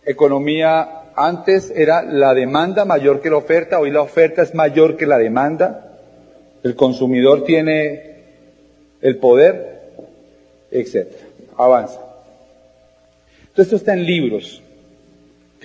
economía 0.04 1.04
antes 1.16 1.72
era 1.74 2.04
la 2.04 2.34
demanda 2.34 2.84
mayor 2.84 3.22
que 3.22 3.30
la 3.30 3.38
oferta, 3.38 3.80
hoy 3.80 3.92
la 3.92 4.02
oferta 4.02 4.42
es 4.42 4.54
mayor 4.54 4.98
que 4.98 5.06
la 5.06 5.18
demanda, 5.18 5.98
el 6.64 6.76
consumidor 6.76 7.46
tiene 7.46 8.16
el 9.02 9.18
poder, 9.18 9.84
etc. 10.72 11.08
Avanza. 11.58 12.02
Entonces 13.40 13.66
esto 13.66 13.76
está 13.78 13.94
en 13.94 14.06
libros. 14.06 14.62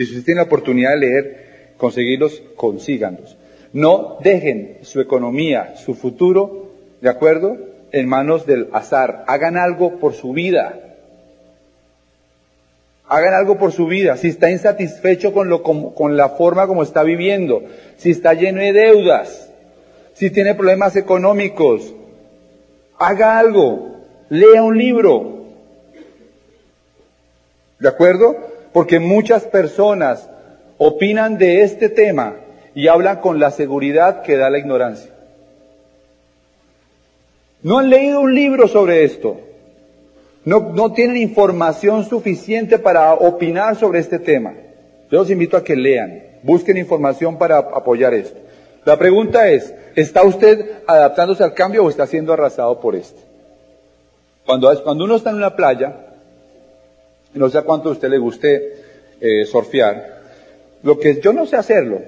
Si 0.07 0.12
usted 0.12 0.25
tiene 0.25 0.40
la 0.40 0.47
oportunidad 0.47 0.92
de 0.92 0.99
leer, 0.99 1.47
conseguirlos, 1.76 2.42
consíganlos. 2.57 3.37
No 3.75 4.16
dejen 4.23 4.78
su 4.80 5.00
economía, 5.00 5.76
su 5.76 5.95
futuro, 5.95 6.71
¿de 7.02 7.11
acuerdo?, 7.11 7.59
en 7.92 8.09
manos 8.09 8.47
del 8.47 8.69
azar. 8.73 9.25
Hagan 9.26 9.59
algo 9.59 9.99
por 9.99 10.14
su 10.14 10.33
vida. 10.33 10.78
Hagan 13.09 13.35
algo 13.35 13.59
por 13.59 13.73
su 13.73 13.87
vida. 13.88 14.16
Si 14.16 14.28
está 14.28 14.50
insatisfecho 14.50 15.35
con, 15.35 15.50
lo, 15.50 15.62
con, 15.62 16.16
la 16.16 16.30
forma 16.30 16.66
como 16.66 16.83
está 16.83 17.02
viviendo, 17.02 17.64
si 17.99 18.11
está 18.11 18.33
lleno 18.33 18.62
de 18.62 18.73
deudas, 18.73 19.50
si 20.14 20.30
tiene 20.30 20.54
problemas 20.54 20.97
económicos, 20.97 21.92
haga 22.99 23.38
algo. 23.38 23.99
Lea 24.30 24.62
un 24.62 24.78
libro. 24.78 25.45
¿De 27.78 27.88
acuerdo? 27.88 28.59
Porque 28.72 29.00
muchas 29.00 29.44
personas 29.44 30.28
opinan 30.78 31.38
de 31.38 31.62
este 31.62 31.88
tema 31.88 32.36
y 32.74 32.88
hablan 32.88 33.20
con 33.20 33.40
la 33.40 33.50
seguridad 33.50 34.22
que 34.22 34.36
da 34.36 34.50
la 34.50 34.58
ignorancia. 34.58 35.10
No 37.62 37.78
han 37.78 37.90
leído 37.90 38.20
un 38.20 38.34
libro 38.34 38.68
sobre 38.68 39.04
esto. 39.04 39.38
No, 40.44 40.72
no 40.72 40.92
tienen 40.92 41.18
información 41.18 42.04
suficiente 42.04 42.78
para 42.78 43.12
opinar 43.14 43.76
sobre 43.76 43.98
este 43.98 44.18
tema. 44.18 44.54
Yo 45.10 45.18
los 45.18 45.30
invito 45.30 45.56
a 45.56 45.64
que 45.64 45.76
lean, 45.76 46.22
busquen 46.42 46.78
información 46.78 47.36
para 47.36 47.58
apoyar 47.58 48.14
esto. 48.14 48.38
La 48.84 48.96
pregunta 48.96 49.48
es, 49.48 49.74
¿está 49.94 50.22
usted 50.22 50.82
adaptándose 50.86 51.44
al 51.44 51.52
cambio 51.52 51.84
o 51.84 51.90
está 51.90 52.06
siendo 52.06 52.32
arrasado 52.32 52.80
por 52.80 52.96
este? 52.96 53.20
Cuando, 54.46 54.82
cuando 54.82 55.04
uno 55.04 55.16
está 55.16 55.30
en 55.30 55.36
una 55.36 55.54
playa, 55.54 56.09
no 57.34 57.49
sé 57.49 57.58
a 57.58 57.62
cuánto 57.62 57.88
a 57.88 57.92
usted 57.92 58.08
le 58.08 58.18
guste 58.18 58.75
eh, 59.20 59.44
surfear, 59.44 60.20
lo 60.82 60.99
que 60.99 61.20
yo 61.20 61.32
no 61.32 61.46
sé 61.46 61.56
hacerlo, 61.56 62.00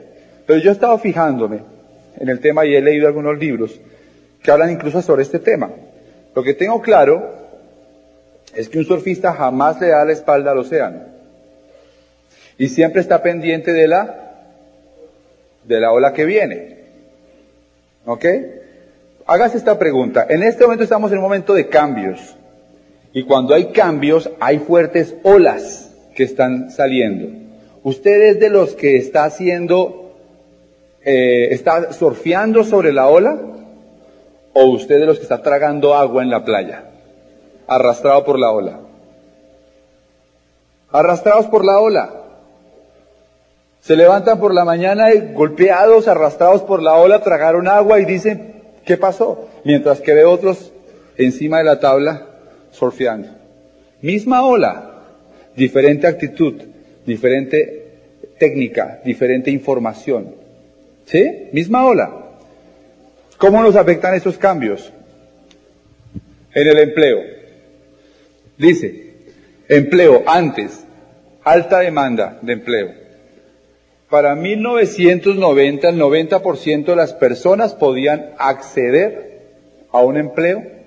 pero 0.46 0.58
yo 0.58 0.70
he 0.70 0.72
estado 0.72 0.98
fijándome 0.98 1.60
en 2.18 2.28
el 2.28 2.40
tema 2.40 2.64
y 2.64 2.74
he 2.74 2.80
leído 2.80 3.06
algunos 3.06 3.38
libros 3.38 3.78
que 4.42 4.50
hablan 4.50 4.70
incluso 4.70 5.00
sobre 5.02 5.22
este 5.22 5.38
tema. 5.38 5.70
Lo 6.34 6.42
que 6.42 6.54
tengo 6.54 6.80
claro 6.80 7.42
es 8.54 8.68
que 8.68 8.78
un 8.78 8.84
surfista 8.84 9.32
jamás 9.32 9.80
le 9.80 9.88
da 9.88 10.04
la 10.04 10.12
espalda 10.12 10.50
al 10.50 10.58
océano. 10.58 11.00
Y 12.58 12.68
siempre 12.68 13.00
está 13.00 13.22
pendiente 13.22 13.72
de 13.72 13.88
la, 13.88 14.32
de 15.64 15.80
la 15.80 15.92
ola 15.92 16.12
que 16.12 16.24
viene. 16.24 16.78
¿Ok? 18.04 18.24
Hágase 19.26 19.56
esta 19.56 19.78
pregunta. 19.78 20.26
En 20.28 20.42
este 20.42 20.64
momento 20.64 20.84
estamos 20.84 21.10
en 21.12 21.18
un 21.18 21.24
momento 21.24 21.54
de 21.54 21.68
cambios. 21.68 22.36
Y 23.12 23.24
cuando 23.24 23.54
hay 23.54 23.66
cambios, 23.72 24.30
hay 24.40 24.58
fuertes 24.58 25.14
olas 25.22 25.92
que 26.14 26.24
están 26.24 26.70
saliendo. 26.70 27.28
Usted 27.82 28.22
es 28.22 28.40
de 28.40 28.50
los 28.50 28.74
que 28.74 28.96
está 28.96 29.24
haciendo, 29.24 30.14
eh, 31.04 31.48
está 31.50 31.92
surfeando 31.92 32.64
sobre 32.64 32.92
la 32.92 33.08
ola, 33.08 33.38
o 34.54 34.64
usted 34.64 34.98
de 34.98 35.06
los 35.06 35.18
que 35.18 35.24
está 35.24 35.42
tragando 35.42 35.94
agua 35.94 36.22
en 36.22 36.30
la 36.30 36.44
playa 36.44 36.84
arrastrado 37.66 38.24
por 38.24 38.38
la 38.38 38.50
ola. 38.50 38.80
Arrastrados 40.90 41.46
por 41.46 41.64
la 41.64 41.80
ola. 41.80 42.10
Se 43.80 43.96
levantan 43.96 44.38
por 44.38 44.54
la 44.54 44.64
mañana 44.64 45.12
y 45.12 45.32
golpeados, 45.32 46.06
arrastrados 46.06 46.62
por 46.62 46.82
la 46.82 46.96
ola, 46.96 47.22
tragaron 47.22 47.66
agua 47.66 47.98
y 47.98 48.04
dicen, 48.04 48.62
¿qué 48.84 48.96
pasó? 48.96 49.48
Mientras 49.64 50.00
que 50.00 50.14
ve 50.14 50.24
otros 50.24 50.72
encima 51.16 51.58
de 51.58 51.64
la 51.64 51.80
tabla 51.80 52.26
surfeando. 52.72 53.28
Misma 54.00 54.44
ola, 54.44 55.04
diferente 55.54 56.08
actitud, 56.08 56.60
diferente 57.06 57.82
técnica, 58.38 59.00
diferente 59.04 59.50
información. 59.50 60.34
¿Sí? 61.04 61.48
Misma 61.52 61.86
ola. 61.86 62.12
¿Cómo 63.38 63.62
nos 63.62 63.76
afectan 63.76 64.14
esos 64.14 64.38
cambios? 64.38 64.92
En 66.52 66.66
el 66.66 66.78
empleo. 66.78 67.20
Dice, 68.58 69.12
empleo 69.68 70.22
antes, 70.26 70.84
alta 71.44 71.78
demanda 71.80 72.38
de 72.42 72.52
empleo. 72.52 73.02
Para 74.08 74.34
1990 74.34 75.88
el 75.88 75.98
90% 75.98 76.84
de 76.84 76.96
las 76.96 77.14
personas 77.14 77.74
podían 77.74 78.32
acceder 78.38 79.40
a 79.90 80.00
un 80.00 80.16
empleo 80.18 80.81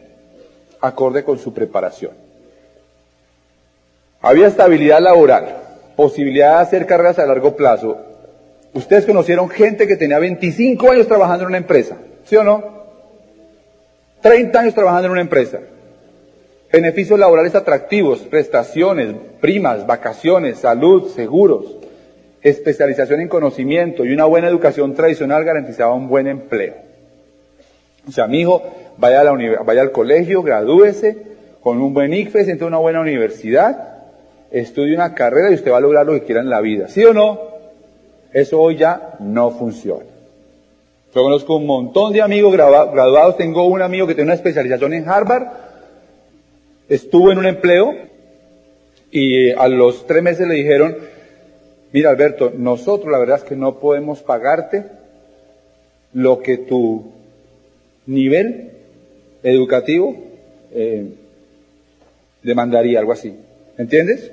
acorde 0.86 1.24
con 1.24 1.38
su 1.40 1.54
preparación. 1.54 2.12
Había 4.22 4.48
estabilidad 4.48 5.02
laboral, 5.02 5.58
posibilidad 5.96 6.58
de 6.58 6.64
hacer 6.64 6.86
carreras 6.86 7.20
a 7.20 7.26
largo 7.26 7.56
plazo. 7.56 7.98
Ustedes 8.74 9.06
conocieron 9.06 9.50
gente 9.50 9.88
que 9.88 9.96
tenía 9.96 10.20
25 10.20 10.92
años 10.92 11.08
trabajando 11.08 11.44
en 11.44 11.50
una 11.50 11.58
empresa, 11.58 11.98
¿sí 12.26 12.36
o 12.36 12.44
no? 12.44 12.64
30 14.22 14.60
años 14.60 14.74
trabajando 14.74 15.06
en 15.06 15.12
una 15.12 15.22
empresa. 15.22 15.60
Beneficios 16.72 17.20
laborales 17.20 17.56
atractivos, 17.56 18.20
prestaciones, 18.20 19.16
primas, 19.40 19.86
vacaciones, 19.86 20.60
salud, 20.60 21.12
seguros, 21.14 21.78
especialización 22.42 23.22
en 23.22 23.28
conocimiento 23.28 24.04
y 24.04 24.12
una 24.12 24.26
buena 24.26 24.48
educación 24.48 24.94
tradicional 24.94 25.44
garantizaba 25.44 25.94
un 25.94 26.08
buen 26.08 26.28
empleo. 26.28 26.85
O 28.08 28.12
sea, 28.12 28.28
mi 28.28 28.42
hijo 28.42 28.62
vaya, 28.98 29.22
a 29.22 29.24
la 29.24 29.64
vaya 29.64 29.82
al 29.82 29.92
colegio, 29.92 30.44
gradúese 30.44 31.18
con 31.62 31.82
un 31.82 31.94
buen 31.94 32.14
ICFES, 32.14 32.50
entre 32.50 32.68
una 32.68 32.78
buena 32.78 33.02
universidad, 33.02 34.04
estudie 34.52 34.94
una 34.94 35.14
carrera 35.16 35.52
y 35.52 35.56
usted 35.56 35.72
va 35.72 35.78
a 35.78 35.82
lograr 35.82 36.06
lo 36.06 36.14
que 36.14 36.24
quiera 36.24 36.42
en 36.42 36.50
la 36.50 36.62
vida. 36.62 36.88
¿Sí 36.88 37.04
o 37.04 37.14
no? 37.14 37.40
Eso 38.32 38.60
hoy 38.60 38.78
ya 38.78 39.16
no 39.20 39.52
funciona. 39.52 40.06
Yo 41.14 41.24
conozco 41.24 41.56
un 41.56 41.66
montón 41.66 42.12
de 42.12 42.22
amigos 42.22 42.54
graduados. 42.54 43.38
Tengo 43.38 43.66
un 43.66 43.82
amigo 43.82 44.06
que 44.06 44.14
tiene 44.14 44.28
una 44.28 44.36
especialización 44.36 44.94
en 44.94 45.08
Harvard 45.10 45.48
estuvo 46.90 47.32
en 47.32 47.40
un 47.40 47.46
empleo 47.46 47.94
y 49.12 49.52
a 49.52 49.68
los 49.68 50.06
tres 50.06 50.22
meses 50.22 50.48
le 50.48 50.56
dijeron, 50.56 50.98
mira 51.92 52.10
Alberto, 52.10 52.52
nosotros 52.56 53.12
la 53.12 53.20
verdad 53.20 53.38
es 53.38 53.44
que 53.44 53.56
no 53.56 53.80
podemos 53.80 54.22
pagarte 54.22 54.86
lo 56.14 56.40
que 56.40 56.58
tu 56.58 57.12
nivel 58.06 58.72
educativo 59.44 60.16
eh, 60.72 61.14
demandaría, 62.42 63.00
algo 63.00 63.12
así. 63.12 63.36
¿Entiendes? 63.78 64.32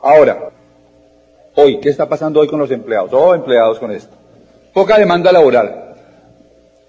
Ahora, 0.00 0.50
hoy, 1.54 1.80
¿qué 1.80 1.88
está 1.88 2.08
pasando 2.08 2.40
hoy 2.40 2.48
con 2.48 2.58
los 2.58 2.70
empleados? 2.70 3.12
Oh, 3.12 3.34
empleados 3.34 3.78
con 3.78 3.90
esto. 3.90 4.16
Poca 4.72 4.98
demanda 4.98 5.32
laboral. 5.32 5.94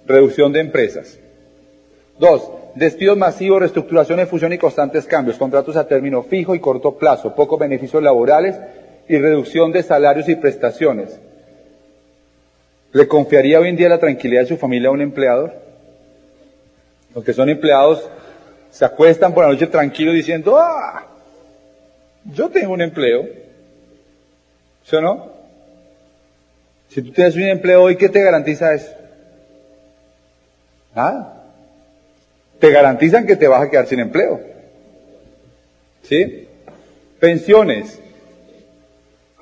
Reducción 0.06 0.52
de 0.52 0.60
empresas. 0.60 1.20
Dos, 2.18 2.50
despidos 2.76 3.18
masivos, 3.18 3.60
reestructuraciones, 3.60 4.30
fusión 4.30 4.54
y 4.54 4.58
constantes 4.58 5.06
cambios. 5.06 5.38
Contratos 5.38 5.76
a 5.76 5.88
término 5.88 6.24
fijo 6.24 6.56
y 6.56 6.60
corto 6.60 6.98
plazo. 6.98 7.36
Pocos 7.36 7.60
beneficios 7.60 8.02
laborales 8.02 8.56
y 9.08 9.18
reducción 9.18 9.72
de 9.72 9.84
salarios 9.84 10.28
y 10.30 10.36
prestaciones. 10.36 11.20
¿Le 12.94 13.08
confiaría 13.08 13.60
hoy 13.60 13.70
en 13.70 13.76
día 13.76 13.90
la 13.90 14.00
tranquilidad 14.00 14.42
de 14.42 14.48
su 14.48 14.58
familia 14.58 14.90
a 14.90 14.92
un 14.92 15.02
empleador? 15.02 15.56
Los 17.16 17.24
que 17.24 17.34
son 17.34 17.50
empleados 17.50 18.08
se 18.70 18.86
acuestan 18.86 19.34
por 19.34 19.44
la 19.44 19.52
noche 19.52 19.66
tranquilos 19.66 20.14
diciendo, 20.14 20.58
ah, 20.60 21.08
yo 22.26 22.50
tengo 22.50 22.72
un 22.72 22.82
empleo. 22.82 23.28
¿Sí 24.86 24.96
o 24.96 25.02
no? 25.02 25.34
Si 26.90 27.02
tú 27.02 27.12
tienes 27.12 27.36
un 27.36 27.44
empleo 27.44 27.82
hoy, 27.82 27.96
¿qué 27.96 28.10
te 28.10 28.22
garantiza 28.22 28.76
eso? 28.76 28.92
Nada. 30.96 31.44
Te 32.60 32.70
garantizan 32.70 33.26
que 33.26 33.36
te 33.36 33.48
vas 33.48 33.64
a 33.64 33.70
quedar 33.72 33.88
sin 33.88 34.00
empleo. 34.00 34.40
¿Sí? 36.04 36.48
Pensiones. 37.20 38.00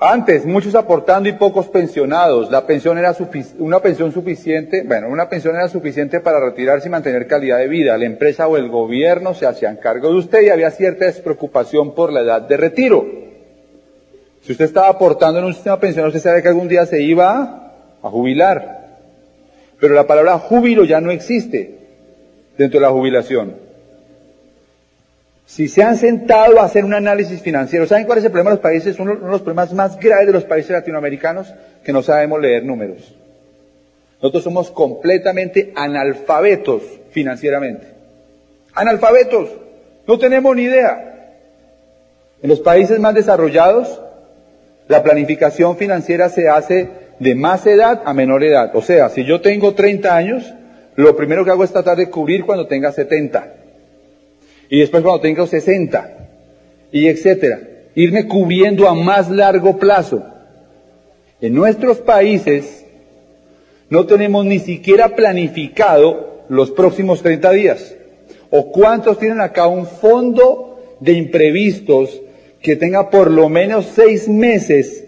Antes, 0.04 0.48
muchos 0.48 0.74
aportando 0.74 1.30
y 1.30 1.34
pocos 1.34 1.68
pensionados. 1.68 2.50
La 2.50 2.66
pensión 2.66 2.98
era 2.98 3.16
una 3.60 3.82
pensión 3.82 4.12
suficiente, 4.12 4.82
bueno, 4.82 5.08
una 5.08 5.30
pensión 5.30 5.54
era 5.54 5.68
suficiente 5.68 6.22
para 6.22 6.40
retirarse 6.40 6.88
y 6.88 6.92
mantener 6.92 7.28
calidad 7.28 7.60
de 7.60 7.68
vida. 7.68 7.96
La 8.00 8.06
empresa 8.06 8.48
o 8.48 8.58
el 8.58 8.68
gobierno 8.68 9.36
se 9.36 9.46
hacían 9.46 9.78
cargo 9.78 10.10
de 10.10 10.18
usted 10.18 10.42
y 10.42 10.50
había 10.50 10.72
cierta 10.72 11.06
despreocupación 11.06 11.94
por 11.94 12.12
la 12.12 12.22
edad 12.22 12.42
de 12.42 12.58
retiro. 12.58 13.06
Si 14.42 14.54
usted 14.54 14.66
estaba 14.66 14.88
aportando 14.88 15.38
en 15.38 15.46
un 15.46 15.54
sistema 15.54 15.80
pensional, 15.80 16.08
usted 16.08 16.20
sabe 16.20 16.42
que 16.42 16.48
algún 16.48 16.68
día 16.68 16.88
se 16.88 17.00
iba 17.04 17.72
a 18.02 18.10
jubilar. 18.10 18.98
Pero 19.80 19.94
la 19.94 20.08
palabra 20.08 20.40
júbilo 20.40 20.84
ya 20.84 21.00
no 21.00 21.12
existe 21.12 21.78
dentro 22.58 22.80
de 22.80 22.88
la 22.88 22.92
jubilación. 22.92 23.54
Si 25.52 25.68
se 25.68 25.84
han 25.84 25.98
sentado 25.98 26.62
a 26.62 26.64
hacer 26.64 26.86
un 26.86 26.94
análisis 26.94 27.42
financiero, 27.42 27.86
¿saben 27.86 28.06
cuál 28.06 28.20
es 28.20 28.24
el 28.24 28.32
problema 28.32 28.52
de 28.52 28.56
los 28.56 28.64
países? 28.64 28.98
Uno, 29.00 29.18
de 29.18 29.28
los 29.28 29.42
problemas 29.42 29.74
más 29.74 30.00
graves 30.00 30.28
de 30.28 30.32
los 30.32 30.46
países 30.46 30.72
latinoamericanos, 30.72 31.54
que 31.84 31.92
no 31.92 32.02
sabemos 32.02 32.40
leer 32.40 32.64
números. 32.64 33.14
Nosotros 34.22 34.46
somos 34.46 34.72
completamente 34.72 35.74
analfabetos 35.76 36.84
financieramente. 37.10 37.86
Analfabetos. 38.76 39.50
No 40.08 40.18
tenemos 40.18 40.56
ni 40.56 40.62
idea. 40.62 41.34
En 42.42 42.50
los 42.50 42.62
países 42.62 42.98
más 43.02 43.14
desarrollados, 43.14 44.02
la 44.88 45.04
planificación 45.04 45.76
financiera 45.76 46.30
se 46.30 46.48
hace 46.48 46.88
de 47.20 47.36
más 47.36 47.68
edad 47.68 48.04
a 48.06 48.14
menor 48.14 48.42
edad. 48.46 48.74
O 48.74 48.82
sea, 48.82 49.10
si 49.10 49.26
yo 49.26 49.42
tengo 49.42 49.74
30 49.74 50.16
años, 50.16 50.54
lo 50.96 51.14
primero 51.18 51.44
que 51.44 51.52
hago 51.52 51.66
es 51.66 51.74
tratar 51.74 51.98
de 51.98 52.10
cubrir 52.10 52.46
cuando 52.46 52.68
tenga 52.68 52.94
70 52.94 53.56
y 54.72 54.80
después 54.80 55.04
cuando 55.04 55.20
tenga 55.20 55.46
60 55.46 56.30
y 56.94 57.08
etcétera. 57.08 57.60
Irme 57.94 58.26
cubriendo 58.26 58.88
a 58.88 58.96
más 58.96 59.30
largo 59.30 59.78
plazo. 59.78 60.24
En 61.42 61.54
nuestros 61.54 61.98
países 61.98 62.86
no 63.90 64.06
tenemos 64.06 64.46
ni 64.46 64.60
siquiera 64.60 65.10
planificado 65.14 66.46
los 66.48 66.72
próximos 66.72 67.22
30 67.22 67.52
días. 67.52 67.96
¿O 68.50 68.72
cuántos 68.72 69.20
tienen 69.20 69.42
acá 69.42 69.68
un 69.68 69.86
fondo 69.86 70.80
de 71.02 71.14
imprevistos 71.14 72.22
que 72.62 72.78
tenga 72.78 73.10
por 73.10 73.30
lo 73.30 73.50
menos 73.50 73.88
seis 73.94 74.30
meses 74.30 75.04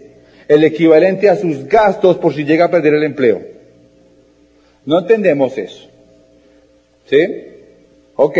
el 0.46 0.62
equivalente 0.64 1.30
a 1.30 1.36
sus 1.36 1.64
gastos 1.64 2.18
por 2.18 2.34
si 2.34 2.44
llega 2.44 2.66
a 2.66 2.70
perder 2.70 2.92
el 2.94 3.04
empleo? 3.04 3.40
No 4.84 4.98
entendemos 4.98 5.56
eso. 5.56 5.88
¿Sí? 7.06 7.26
Ok, 8.16 8.38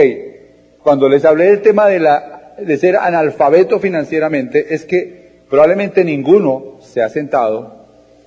cuando 0.85 1.09
les 1.09 1.25
hablé 1.25 1.47
del 1.47 1.62
tema 1.62 1.88
de, 1.88 1.99
la, 1.99 2.55
de 2.57 2.77
ser 2.77 2.97
analfabeto 2.97 3.81
financieramente, 3.81 4.73
es 4.75 4.85
que 4.85 5.40
probablemente 5.51 6.05
ninguno 6.05 6.79
se 6.81 7.03
ha 7.03 7.09
sentado, 7.09 7.87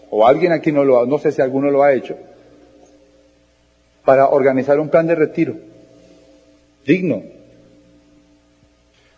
o 0.09 0.27
alguien 0.27 0.51
aquí 0.51 0.73
no 0.73 0.83
lo 0.83 0.99
ha, 0.99 1.05
no 1.05 1.19
sé 1.19 1.31
si 1.31 1.41
alguno 1.41 1.71
lo 1.71 1.83
ha 1.83 1.93
hecho, 1.93 2.17
para 4.03 4.27
organizar 4.27 4.79
un 4.79 4.89
plan 4.89 5.07
de 5.07 5.15
retiro 5.15 5.55
digno. 6.87 7.21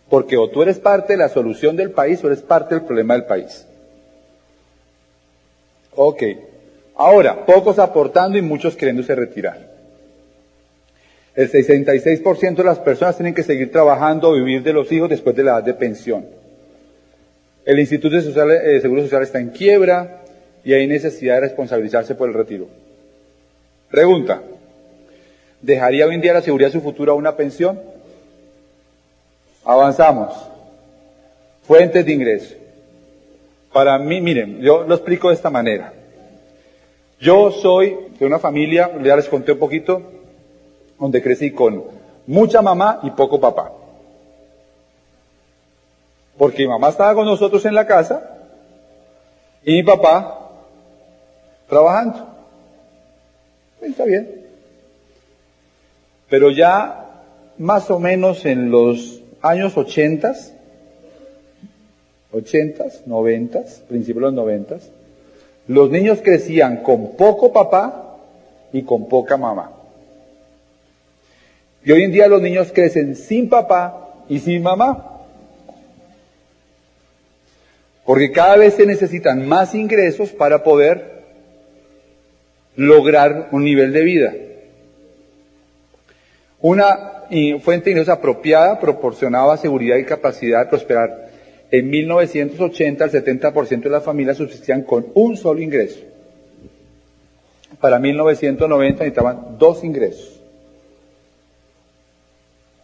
Porque 0.10 0.36
o 0.36 0.50
tú 0.50 0.64
eres 0.64 0.80
parte 0.80 1.14
de 1.14 1.18
la 1.18 1.30
solución 1.30 1.78
del 1.78 1.92
país 1.92 2.22
o 2.24 2.28
eres 2.28 2.42
parte 2.42 2.76
del 2.76 2.84
problema 2.84 3.14
del 3.14 3.26
país. 3.26 3.66
Ok. 5.96 6.24
Ahora, 6.96 7.46
pocos 7.46 7.78
aportando 7.80 8.38
y 8.38 8.42
muchos 8.42 8.76
queriéndose 8.76 9.16
retirar. 9.16 9.69
El 11.40 11.50
66% 11.50 12.56
de 12.56 12.64
las 12.66 12.80
personas 12.80 13.16
tienen 13.16 13.34
que 13.34 13.44
seguir 13.44 13.72
trabajando 13.72 14.28
o 14.28 14.34
vivir 14.34 14.62
de 14.62 14.74
los 14.74 14.92
hijos 14.92 15.10
después 15.10 15.34
de 15.38 15.44
la 15.46 15.52
edad 15.52 15.64
de 15.64 15.74
pensión. 15.74 16.26
El 17.64 17.80
Instituto 17.80 18.14
de, 18.18 18.82
Seguro 18.82 19.04
Social 19.04 19.24
está 19.24 19.40
en 19.40 19.52
quiebra 19.52 20.20
y 20.66 20.74
hay 20.74 20.86
necesidad 20.86 21.36
de 21.36 21.40
responsabilizarse 21.40 22.14
por 22.14 22.28
el 22.28 22.36
retiro. 22.36 22.68
Pregunta. 23.90 24.42
¿Dejaría 25.62 26.08
hoy 26.08 26.16
en 26.16 26.20
día 26.20 26.34
la 26.34 26.42
seguridad 26.42 26.68
de 26.68 26.74
su 26.74 26.82
futuro 26.82 27.14
a 27.14 27.16
una 27.16 27.38
pensión? 27.38 27.80
Avanzamos. 29.64 30.34
Fuentes 31.62 32.06
de 32.06 32.12
ingreso. 32.12 32.56
Para 33.72 33.98
mí, 33.98 34.20
miren, 34.20 34.60
yo 34.60 34.84
lo 34.84 34.94
explico 34.94 35.30
de 35.30 35.36
esta 35.36 35.50
manera. 35.50 35.94
Yo 37.18 37.50
soy 37.52 37.96
de 38.20 38.26
una 38.26 38.40
familia, 38.40 38.92
ya 39.02 39.16
les 39.16 39.30
conté 39.30 39.54
un 39.54 39.60
poquito, 39.60 40.19
donde 41.00 41.22
crecí 41.22 41.52
con 41.52 41.84
mucha 42.28 42.62
mamá 42.62 43.00
y 43.04 43.12
poco 43.12 43.40
papá. 43.40 43.72
Porque 46.38 46.64
mi 46.64 46.70
mamá 46.70 46.90
estaba 46.90 47.14
con 47.16 47.26
nosotros 47.26 47.66
en 47.66 47.76
la 47.76 47.86
casa 47.86 48.38
y 49.64 49.74
mi 49.74 49.84
papá 49.84 50.52
trabajando. 51.68 52.28
Está 53.82 54.06
bien. 54.06 54.46
Pero 56.30 56.52
ya 56.52 57.06
más 57.58 57.90
o 57.92 58.00
menos 58.00 58.46
en 58.46 58.72
los 58.72 59.22
años 59.42 59.76
ochentas, 59.78 60.54
ochentas, 62.32 63.06
noventas, 63.08 63.84
principios 63.88 64.22
de 64.22 64.26
los 64.28 64.34
noventas, 64.34 64.92
los 65.68 65.90
niños 65.90 66.20
crecían 66.24 66.84
con 66.84 67.16
poco 67.16 67.52
papá 67.52 68.18
y 68.72 68.84
con 68.84 69.08
poca 69.08 69.38
mamá. 69.38 69.79
Y 71.84 71.92
hoy 71.92 72.04
en 72.04 72.12
día 72.12 72.28
los 72.28 72.42
niños 72.42 72.72
crecen 72.74 73.16
sin 73.16 73.50
papá 73.50 74.24
y 74.28 74.40
sin 74.40 74.62
mamá. 74.62 75.06
Porque 78.06 78.32
cada 78.32 78.58
vez 78.58 78.74
se 78.74 78.86
necesitan 78.86 79.48
más 79.48 79.76
ingresos 79.76 80.32
para 80.32 80.64
poder 80.64 81.20
lograr 82.76 83.50
un 83.52 83.64
nivel 83.64 83.94
de 83.94 84.04
vida. 84.04 84.34
Una 86.60 87.24
fuente 87.62 87.86
de 87.86 87.92
ingresos 87.92 88.10
apropiada 88.10 88.80
proporcionaba 88.80 89.58
seguridad 89.58 89.98
y 89.98 90.06
capacidad 90.06 90.64
de 90.64 90.70
prosperar. 90.70 91.30
En 91.72 91.90
1980 91.90 93.06
el 93.06 93.12
70% 93.12 93.82
de 93.84 93.90
las 93.90 94.04
familias 94.04 94.38
subsistían 94.38 94.82
con 94.82 95.08
un 95.14 95.38
solo 95.38 95.62
ingreso. 95.62 96.00
Para 97.80 98.00
1990 98.00 99.04
necesitaban 99.04 99.58
dos 99.60 99.84
ingresos. 99.84 100.39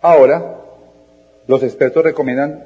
Ahora, 0.05 0.57
los 1.47 1.63
expertos 1.63 2.03
recomiendan 2.03 2.65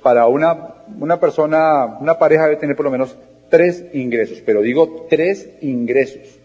para 0.00 0.28
una, 0.28 0.76
una 1.00 1.18
persona, 1.18 1.98
una 2.00 2.20
pareja 2.20 2.44
debe 2.44 2.54
tener 2.54 2.76
por 2.76 2.84
lo 2.84 2.92
menos 2.92 3.16
tres 3.50 3.86
ingresos, 3.94 4.40
pero 4.46 4.62
digo 4.62 5.08
tres 5.10 5.48
ingresos. 5.60 6.38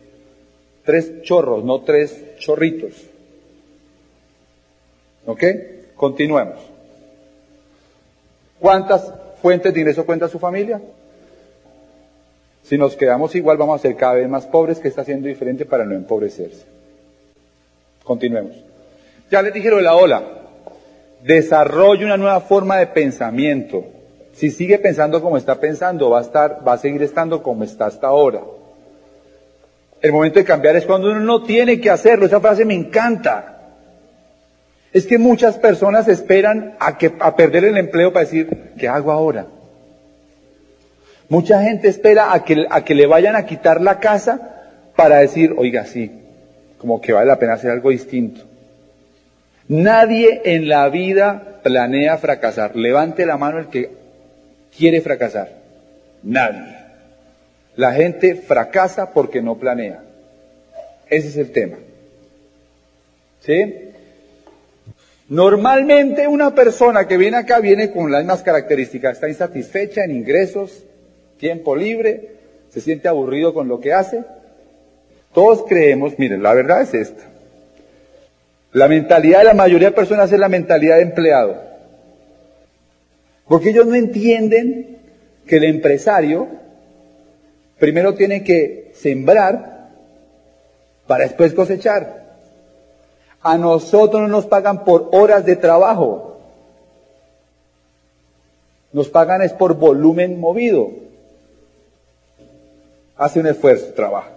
Tres 0.85 1.21
chorros, 1.21 1.63
no 1.63 1.81
tres 1.81 2.35
chorritos. 2.39 2.93
¿Ok? 5.27 5.43
Continuemos. 5.95 6.57
¿Cuántas 8.59 9.13
fuentes 9.39 9.71
de 9.71 9.81
ingreso 9.81 10.03
cuenta 10.03 10.27
su 10.29 10.39
familia? 10.39 10.81
Si 12.63 12.75
nos 12.75 12.95
quedamos 12.95 13.35
igual, 13.35 13.57
vamos 13.57 13.79
a 13.79 13.83
ser 13.83 13.95
cada 13.95 14.15
vez 14.15 14.27
más 14.27 14.47
pobres, 14.47 14.79
que 14.79 14.87
está 14.87 15.01
haciendo 15.01 15.27
diferente 15.27 15.63
para 15.63 15.85
no 15.85 15.93
empobrecerse. 15.93 16.65
Continuemos. 18.03 18.72
Ya 19.29 19.41
les 19.41 19.53
dije 19.53 19.69
de 19.69 19.81
la 19.81 19.95
ola. 19.95 20.23
Desarrolle 21.23 22.05
una 22.05 22.17
nueva 22.17 22.41
forma 22.41 22.77
de 22.77 22.87
pensamiento. 22.87 23.85
Si 24.33 24.49
sigue 24.49 24.79
pensando 24.79 25.21
como 25.21 25.37
está 25.37 25.59
pensando, 25.59 26.09
va 26.09 26.19
a 26.19 26.23
estar, 26.23 26.67
va 26.67 26.73
a 26.73 26.77
seguir 26.77 27.01
estando 27.03 27.43
como 27.43 27.63
está 27.63 27.85
hasta 27.85 28.07
ahora. 28.07 28.41
El 30.01 30.11
momento 30.11 30.39
de 30.39 30.45
cambiar 30.45 30.75
es 30.75 30.85
cuando 30.85 31.11
uno 31.11 31.21
no 31.21 31.43
tiene 31.43 31.79
que 31.79 31.89
hacerlo. 31.89 32.25
Esa 32.25 32.41
frase 32.41 32.65
me 32.65 32.73
encanta. 32.73 33.53
Es 34.91 35.07
que 35.07 35.17
muchas 35.17 35.57
personas 35.57 36.07
esperan 36.07 36.75
a, 36.79 36.97
que, 36.97 37.13
a 37.19 37.35
perder 37.35 37.65
el 37.65 37.77
empleo 37.77 38.11
para 38.11 38.25
decir, 38.25 38.73
¿qué 38.77 38.87
hago 38.87 39.11
ahora? 39.11 39.47
Mucha 41.29 41.63
gente 41.63 41.87
espera 41.87 42.33
a 42.33 42.43
que, 42.43 42.65
a 42.69 42.83
que 42.83 42.93
le 42.93 43.07
vayan 43.07 43.35
a 43.35 43.45
quitar 43.45 43.81
la 43.81 43.99
casa 43.99 44.53
para 44.95 45.17
decir, 45.17 45.55
oiga, 45.57 45.85
sí, 45.85 46.11
como 46.77 47.01
que 47.01 47.13
vale 47.13 47.27
la 47.27 47.39
pena 47.39 47.53
hacer 47.53 47.71
algo 47.71 47.89
distinto. 47.89 48.41
Nadie 49.67 50.41
en 50.45 50.67
la 50.67 50.89
vida 50.89 51.59
planea 51.63 52.17
fracasar. 52.17 52.75
Levante 52.75 53.25
la 53.25 53.37
mano 53.37 53.59
el 53.59 53.67
que 53.67 53.91
quiere 54.75 55.01
fracasar. 55.01 55.49
Nadie. 56.23 56.77
La 57.75 57.93
gente 57.93 58.35
fracasa 58.35 59.11
porque 59.11 59.41
no 59.41 59.57
planea. 59.57 60.03
Ese 61.09 61.27
es 61.29 61.37
el 61.37 61.51
tema. 61.51 61.77
¿Sí? 63.39 63.91
Normalmente 65.29 66.27
una 66.27 66.53
persona 66.53 67.07
que 67.07 67.17
viene 67.17 67.37
acá 67.37 67.59
viene 67.59 67.91
con 67.91 68.11
las 68.11 68.21
mismas 68.21 68.43
características. 68.43 69.13
Está 69.13 69.29
insatisfecha 69.29 70.03
en 70.03 70.11
ingresos, 70.11 70.83
tiempo 71.37 71.75
libre, 71.75 72.35
se 72.69 72.81
siente 72.81 73.07
aburrido 73.07 73.53
con 73.53 73.67
lo 73.67 73.79
que 73.79 73.93
hace. 73.93 74.23
Todos 75.33 75.65
creemos, 75.67 76.19
miren, 76.19 76.43
la 76.43 76.53
verdad 76.53 76.81
es 76.81 76.93
esta. 76.93 77.32
La 78.73 78.87
mentalidad 78.87 79.39
de 79.39 79.45
la 79.45 79.53
mayoría 79.53 79.89
de 79.89 79.95
personas 79.95 80.31
es 80.31 80.39
la 80.39 80.49
mentalidad 80.49 80.97
de 80.97 81.03
empleado. 81.03 81.61
Porque 83.47 83.69
ellos 83.69 83.85
no 83.85 83.95
entienden 83.95 84.97
que 85.45 85.57
el 85.57 85.65
empresario 85.65 86.47
primero 87.77 88.15
tiene 88.15 88.43
que 88.43 88.91
sembrar 88.95 89.89
para 91.05 91.25
después 91.25 91.53
cosechar. 91.53 92.23
A 93.41 93.57
nosotros 93.57 94.21
no 94.23 94.27
nos 94.27 94.47
pagan 94.47 94.83
por 94.83 95.09
horas 95.11 95.45
de 95.45 95.55
trabajo. 95.55 96.39
Nos 98.91 99.09
pagan 99.09 99.41
es 99.43 99.53
por 99.53 99.75
volumen 99.75 100.39
movido. 100.39 100.91
Hace 103.17 103.39
un 103.39 103.47
esfuerzo, 103.47 103.93
trabaja. 103.93 104.29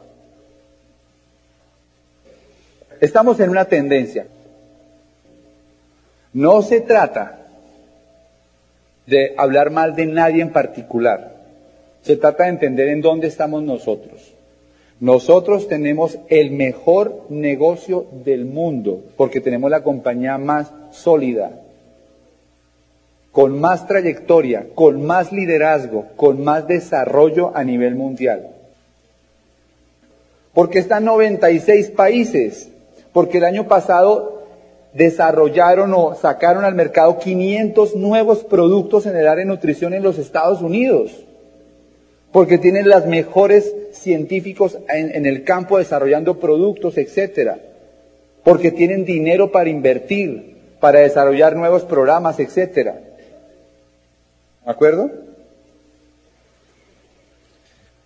Estamos 3.01 3.39
en 3.41 3.51
una 3.51 3.67
tendencia. 3.67 4.27
No 6.33 6.63
se 6.63 6.81
trata 6.81 7.47
de 9.07 9.35
hablar 9.37 9.71
mal 9.71 9.95
de 9.95 10.07
nadie 10.07 10.43
en 10.43 10.53
particular. 10.53 11.37
Se 12.03 12.17
trata 12.17 12.45
de 12.45 12.51
entender 12.51 12.89
en 12.89 13.01
dónde 13.01 13.29
estamos 13.29 13.63
nosotros. 13.63 14.35
Nosotros 15.01 15.69
tenemos 15.69 16.19
el 16.29 16.53
mejor 16.53 17.27
negocio 17.29 18.07
del 18.25 18.47
mundo 18.47 19.05
porque 19.17 19.41
tenemos 19.41 19.71
la 19.71 19.83
compañía 19.83 20.39
más 20.39 20.73
sólida, 20.91 21.51
con 23.31 23.61
más 23.61 23.87
trayectoria, 23.87 24.69
con 24.75 25.05
más 25.05 25.33
liderazgo, 25.33 26.07
con 26.17 26.43
más 26.43 26.67
desarrollo 26.67 27.55
a 27.55 27.63
nivel 27.63 27.95
mundial. 27.95 28.49
Porque 30.55 30.79
están 30.79 31.05
96 31.05 31.91
países, 31.91 32.71
porque 33.17 33.39
el 33.39 33.45
año 33.45 33.67
pasado 33.67 34.43
desarrollaron 34.93 35.95
o 35.95 36.15
sacaron 36.17 36.67
al 36.67 36.75
mercado 36.75 37.19
500 37.19 37.97
nuevos 37.97 38.45
productos 38.45 39.07
en 39.07 39.17
el 39.17 39.27
área 39.27 39.43
de 39.43 39.47
nutrición 39.47 39.95
en 39.95 40.03
los 40.03 40.19
Estados 40.19 40.61
Unidos 40.61 41.25
porque 42.31 42.59
tienen 42.59 42.91
las 42.91 43.07
mejores 43.07 43.75
científicos 43.93 44.77
en, 44.91 45.25
el 45.25 45.45
campo 45.45 45.79
desarrollando 45.79 46.39
productos, 46.39 46.99
etcétera, 46.99 47.59
porque 48.45 48.71
tienen 48.71 49.07
dinero 49.07 49.51
para 49.51 49.71
invertir, 49.71 50.75
para 50.79 51.01
desarrollar 51.01 51.57
nuevos 51.57 51.85
programas, 51.85 52.39
etcétera. 52.39 53.01
¿De 54.63 54.71
acuerdo? 54.71 55.11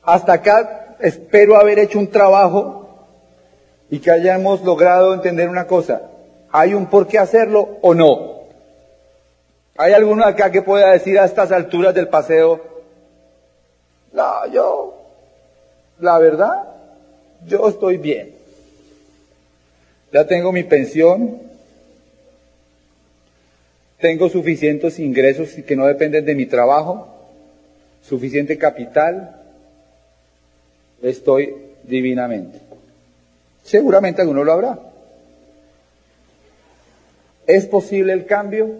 Hasta 0.04 0.34
acá 0.34 0.96
espero 1.00 1.56
haber 1.56 1.80
hecho 1.80 1.98
un 1.98 2.06
trabajo 2.06 2.79
y 3.90 3.98
que 3.98 4.10
hayamos 4.10 4.62
logrado 4.62 5.12
entender 5.12 5.48
una 5.48 5.66
cosa. 5.66 6.02
¿Hay 6.52 6.74
un 6.74 6.86
por 6.86 7.06
qué 7.06 7.18
hacerlo 7.18 7.78
o 7.82 7.94
no? 7.94 8.40
¿Hay 9.76 9.92
alguno 9.92 10.24
acá 10.24 10.50
que 10.50 10.62
pueda 10.62 10.92
decir 10.92 11.18
a 11.18 11.24
estas 11.24 11.52
alturas 11.52 11.94
del 11.94 12.08
paseo, 12.08 12.60
no, 14.12 14.46
yo, 14.52 14.94
la 16.00 16.18
verdad, 16.18 16.68
yo 17.46 17.68
estoy 17.68 17.96
bien. 17.96 18.34
Ya 20.12 20.26
tengo 20.26 20.52
mi 20.52 20.64
pensión, 20.64 21.40
tengo 24.00 24.28
suficientes 24.28 24.98
ingresos 24.98 25.50
que 25.66 25.76
no 25.76 25.86
dependen 25.86 26.24
de 26.24 26.34
mi 26.34 26.46
trabajo, 26.46 27.08
suficiente 28.02 28.58
capital, 28.58 29.36
estoy 31.00 31.54
divinamente. 31.84 32.58
Seguramente 33.62 34.22
alguno 34.22 34.44
lo 34.44 34.52
habrá. 34.52 34.78
¿Es 37.46 37.66
posible 37.66 38.12
el 38.12 38.26
cambio? 38.26 38.70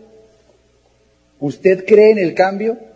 ¿Usted 1.39 1.85
cree 1.85 2.13
en 2.13 2.19
el 2.19 2.35
cambio? 2.35 2.91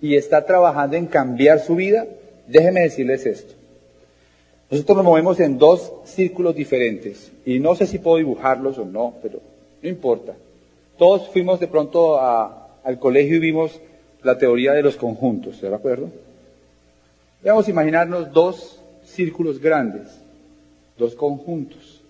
y 0.00 0.16
está 0.16 0.44
trabajando 0.46 0.96
en 0.96 1.06
cambiar 1.06 1.60
su 1.60 1.76
vida, 1.76 2.06
déjeme 2.46 2.82
decirles 2.82 3.26
esto. 3.26 3.54
Nosotros 4.70 4.96
nos 4.98 5.04
movemos 5.04 5.40
en 5.40 5.58
dos 5.58 5.92
círculos 6.04 6.54
diferentes 6.54 7.30
y 7.44 7.58
no 7.58 7.74
sé 7.74 7.86
si 7.86 7.98
puedo 7.98 8.16
dibujarlos 8.16 8.78
o 8.78 8.84
no, 8.84 9.14
pero 9.22 9.40
no 9.82 9.88
importa. 9.88 10.34
Todos 10.96 11.28
fuimos 11.28 11.60
de 11.60 11.66
pronto 11.66 12.20
al 12.20 12.98
colegio 12.98 13.36
y 13.36 13.40
vimos 13.40 13.80
la 14.22 14.38
teoría 14.38 14.72
de 14.72 14.82
los 14.82 14.96
conjuntos, 14.96 15.60
¿de 15.60 15.74
acuerdo? 15.74 16.08
Vamos 17.42 17.66
a 17.66 17.70
imaginarnos 17.70 18.32
dos 18.32 18.80
círculos 19.04 19.60
grandes, 19.60 20.19
dos 21.00 21.16
conjuntos. 21.16 22.00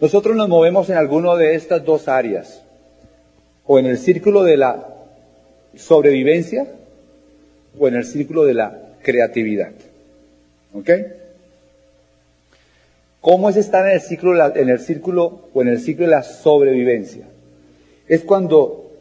Nosotros 0.00 0.36
nos 0.36 0.50
movemos 0.50 0.90
en 0.90 0.98
alguno 0.98 1.36
de 1.36 1.54
estas 1.54 1.82
dos 1.82 2.08
áreas, 2.08 2.62
o 3.66 3.78
en 3.78 3.86
el 3.86 3.96
círculo 3.96 4.42
de 4.42 4.58
la 4.58 4.88
sobrevivencia 5.76 6.68
o 7.78 7.88
en 7.88 7.94
el 7.94 8.04
círculo 8.04 8.44
de 8.44 8.54
la 8.54 8.78
creatividad. 9.02 9.72
¿Ok? 10.74 10.90
¿Cómo 13.20 13.48
es 13.48 13.56
estar 13.56 13.86
en 13.88 13.94
el 13.94 14.00
círculo, 14.00 14.54
en 14.54 14.68
el 14.68 14.78
círculo 14.80 15.48
o 15.54 15.62
en 15.62 15.68
el 15.68 15.80
ciclo 15.80 16.04
de 16.04 16.10
la 16.10 16.22
sobrevivencia? 16.22 17.24
Es 18.06 18.22
cuando 18.22 18.92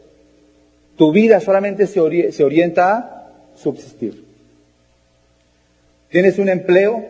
tu 0.95 1.11
vida 1.11 1.39
solamente 1.41 1.87
se, 1.87 2.31
se 2.31 2.43
orienta 2.43 2.97
a 2.97 3.31
subsistir. 3.55 4.23
Tienes 6.09 6.39
un 6.39 6.47
empleo 6.47 7.05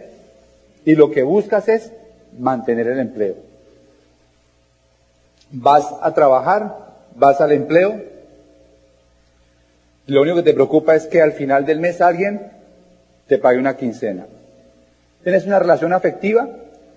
y 0.86 0.96
lo 0.96 1.12
que 1.12 1.24
buscas 1.24 1.68
es 1.70 1.92
mantener 2.38 2.88
el 2.88 3.00
empleo. 3.00 3.36
Vas 5.52 5.86
a 6.02 6.14
trabajar, 6.14 6.78
vas 7.16 7.40
al 7.42 7.52
empleo, 7.52 8.02
lo 10.08 10.22
único 10.22 10.38
que 10.38 10.44
te 10.44 10.54
preocupa 10.54 10.96
es 10.96 11.08
que 11.08 11.22
al 11.22 11.32
final 11.34 11.66
del 11.66 11.80
mes 11.80 12.02
alguien 12.02 12.52
te 13.28 13.38
pague 13.38 13.60
una 13.60 13.78
quincena. 13.78 14.26
Tienes 15.24 15.46
una 15.46 15.60
relación 15.60 15.94
afectiva, 15.94 16.50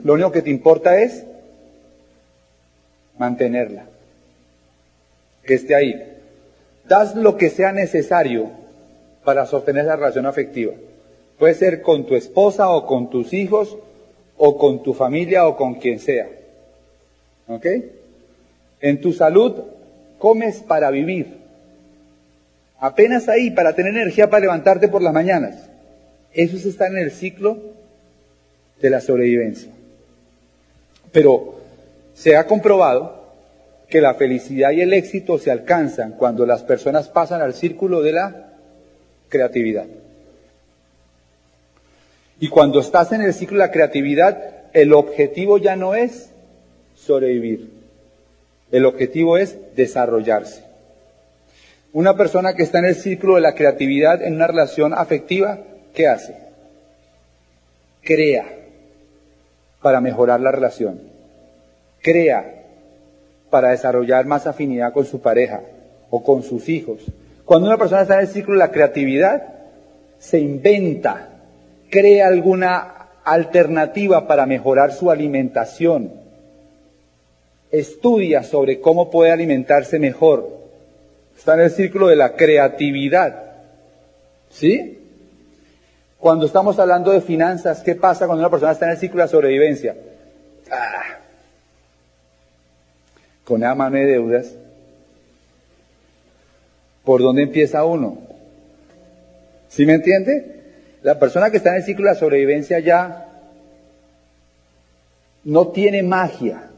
lo 0.03 0.15
único 0.15 0.33
que 0.33 0.43
te 0.43 0.51
importa 0.51 0.99
es 0.99 1.25
mantenerla, 3.19 3.85
que 5.45 5.55
esté 5.55 5.75
ahí. 5.77 6.19
Das 6.89 7.15
lo 7.15 7.37
que 7.37 7.51
sea 7.51 7.73
necesario 7.73 8.51
para 9.25 9.47
sostener 9.47 9.85
esa 9.85 9.97
relación 9.97 10.27
afectiva. 10.27 10.73
Puede 11.39 11.55
ser 11.55 11.83
con 11.83 12.07
tu 12.07 12.15
esposa 12.15 12.71
o 12.71 12.87
con 12.87 13.11
tus 13.11 13.33
hijos 13.33 13.77
o 14.37 14.57
con 14.57 14.83
tu 14.83 14.95
familia 14.95 15.47
o 15.47 15.57
con 15.57 15.75
quien 15.75 15.99
sea. 15.99 16.29
¿Ok? 17.49 17.67
En 18.81 19.01
tu 19.01 19.13
salud 19.13 19.55
comes 20.19 20.61
para 20.61 20.91
vivir. 20.91 21.39
Apenas 22.79 23.29
ahí 23.29 23.51
para 23.51 23.75
tener 23.75 23.93
energía 23.93 24.29
para 24.29 24.41
levantarte 24.41 24.89
por 24.89 25.03
las 25.03 25.13
mañanas. 25.13 25.69
Eso 26.33 26.57
es 26.57 26.81
en 26.81 26.99
el 26.99 27.11
ciclo 27.11 27.59
de 28.81 28.91
la 28.91 29.01
sobrevivencia. 29.01 29.71
Pero 31.13 31.61
se 32.15 32.37
ha 32.37 32.47
comprobado 32.47 33.25
que 33.89 34.01
la 34.01 34.15
felicidad 34.15 34.73
y 34.73 34.81
el 34.81 34.93
éxito 34.93 35.39
se 35.39 35.51
alcanzan 35.51 36.13
cuando 36.13 36.45
las 36.45 36.63
personas 36.63 37.09
pasan 37.09 37.41
al 37.41 37.55
círculo 37.55 38.03
de 38.03 38.13
la 38.13 38.53
creatividad. 39.29 39.87
Y 42.39 42.49
cuando 42.49 42.81
estás 42.81 43.13
en 43.13 43.23
el 43.23 43.33
ciclo 43.33 43.59
de 43.59 43.67
la 43.67 43.73
creatividad, 43.73 44.39
el 44.73 44.93
objetivo 44.93 45.59
ya 45.59 45.77
no 45.77 45.95
es 45.95 46.31
sobrevivir. 46.95 47.71
El 48.71 48.85
objetivo 48.85 49.39
es 49.39 49.57
desarrollarse. 49.75 50.65
Una 51.93 52.17
persona 52.17 52.55
que 52.55 52.63
está 52.63 52.79
en 52.81 52.87
el 52.87 52.95
ciclo 52.95 53.37
de 53.37 53.41
la 53.41 53.55
creatividad 53.55 54.23
en 54.23 54.35
una 54.35 54.47
relación 54.47 54.93
afectiva, 54.93 55.61
¿qué 55.95 56.09
hace? 56.09 56.37
Crea 58.03 58.45
para 59.81 60.01
mejorar 60.01 60.41
la 60.41 60.53
relación. 60.53 61.01
Crea 62.03 62.65
para 63.49 63.71
desarrollar 63.71 64.27
más 64.27 64.47
afinidad 64.47 64.93
con 64.93 65.07
su 65.07 65.21
pareja 65.21 65.63
o 66.11 66.23
con 66.23 66.43
sus 66.43 66.69
hijos. 66.69 67.01
Cuando 67.45 67.69
una 67.69 67.79
persona 67.79 68.03
está 68.03 68.15
en 68.15 68.21
el 68.21 68.29
ciclo 68.29 68.55
de 68.55 68.59
la 68.59 68.73
creatividad, 68.73 69.45
se 70.19 70.39
inventa, 70.39 71.31
crea 71.91 72.27
alguna 72.27 73.09
alternativa 73.25 74.27
para 74.27 74.47
mejorar 74.47 74.93
su 74.93 75.11
alimentación, 75.11 76.13
estudia 77.71 78.43
sobre 78.43 78.81
cómo 78.81 79.11
puede 79.11 79.33
alimentarse 79.33 79.99
mejor. 79.99 80.49
Está 81.37 81.55
en 81.55 81.61
el 81.61 81.71
círculo 81.71 82.09
de 82.09 82.17
la 82.17 82.35
creatividad. 82.35 83.43
¿Sí? 84.51 84.99
Cuando 86.19 86.47
estamos 86.47 86.79
hablando 86.79 87.13
de 87.13 87.21
finanzas, 87.21 87.83
¿qué 87.83 87.95
pasa 87.95 88.27
cuando 88.27 88.43
una 88.43 88.51
persona 88.51 88.73
está 88.73 88.87
en 88.87 88.93
el 88.93 88.99
ciclo 88.99 89.23
de 89.23 89.29
sobrevivencia? 89.29 89.97
Ah, 90.71 91.19
con 93.45 93.61
la 93.61 93.75
mano 93.75 93.97
de 93.97 94.07
deudas, 94.07 94.55
¿por 97.05 97.23
dónde 97.23 97.43
empieza 97.43 97.85
uno? 97.85 98.19
¿Sí 99.69 99.87
me 99.87 99.95
entiende? 99.95 100.57
La 101.03 101.19
persona 101.19 101.51
que 101.51 101.59
está 101.59 101.71
en 101.71 101.77
el 101.77 101.85
ciclo 101.85 102.07
de 102.07 102.15
la 102.15 102.19
sobrevivencia 102.19 102.79
ya 102.81 103.27
no 105.45 105.69
tiene 105.69 106.03
magia, 106.03 106.71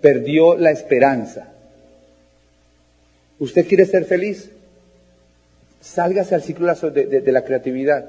perdió 0.00 0.56
la 0.56 0.70
esperanza. 0.70 1.48
¿Usted 3.38 3.66
quiere 3.66 3.86
ser 3.86 4.04
feliz? 4.04 4.50
Sálgase 5.80 6.34
al 6.34 6.42
ciclo 6.42 6.66
de, 6.90 7.22
la 7.32 7.44
creatividad. 7.44 8.04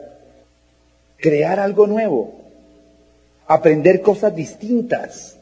Crear 1.17 1.59
algo 1.59 1.85
nuevo. 1.85 2.41
Aprender 3.45 4.01
cosas 4.01 4.35
distintas. 4.35 5.37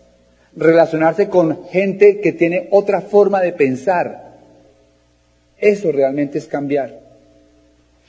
Relacionarse 0.55 1.29
con 1.29 1.65
gente 1.67 2.19
que 2.19 2.33
tiene 2.33 2.67
otra 2.71 2.99
forma 2.99 3.41
de 3.41 3.53
pensar. 3.53 4.33
Eso 5.57 5.91
realmente 5.93 6.37
es 6.37 6.47
cambiar. 6.47 7.06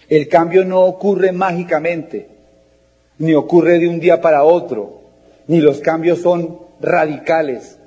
El 0.09 0.29
cambio 0.29 0.64
no 0.64 0.85
ocurre 0.85 1.33
mágicamente, 1.33 2.29
ni 3.18 3.35
ocurre 3.35 3.79
de 3.79 3.88
un 3.88 4.01
día 4.01 4.21
para 4.21 4.44
otro, 4.44 5.03
ni 5.47 5.61
los 5.61 5.81
cambios 5.81 6.21
son 6.21 6.61
radicales. 6.81 7.79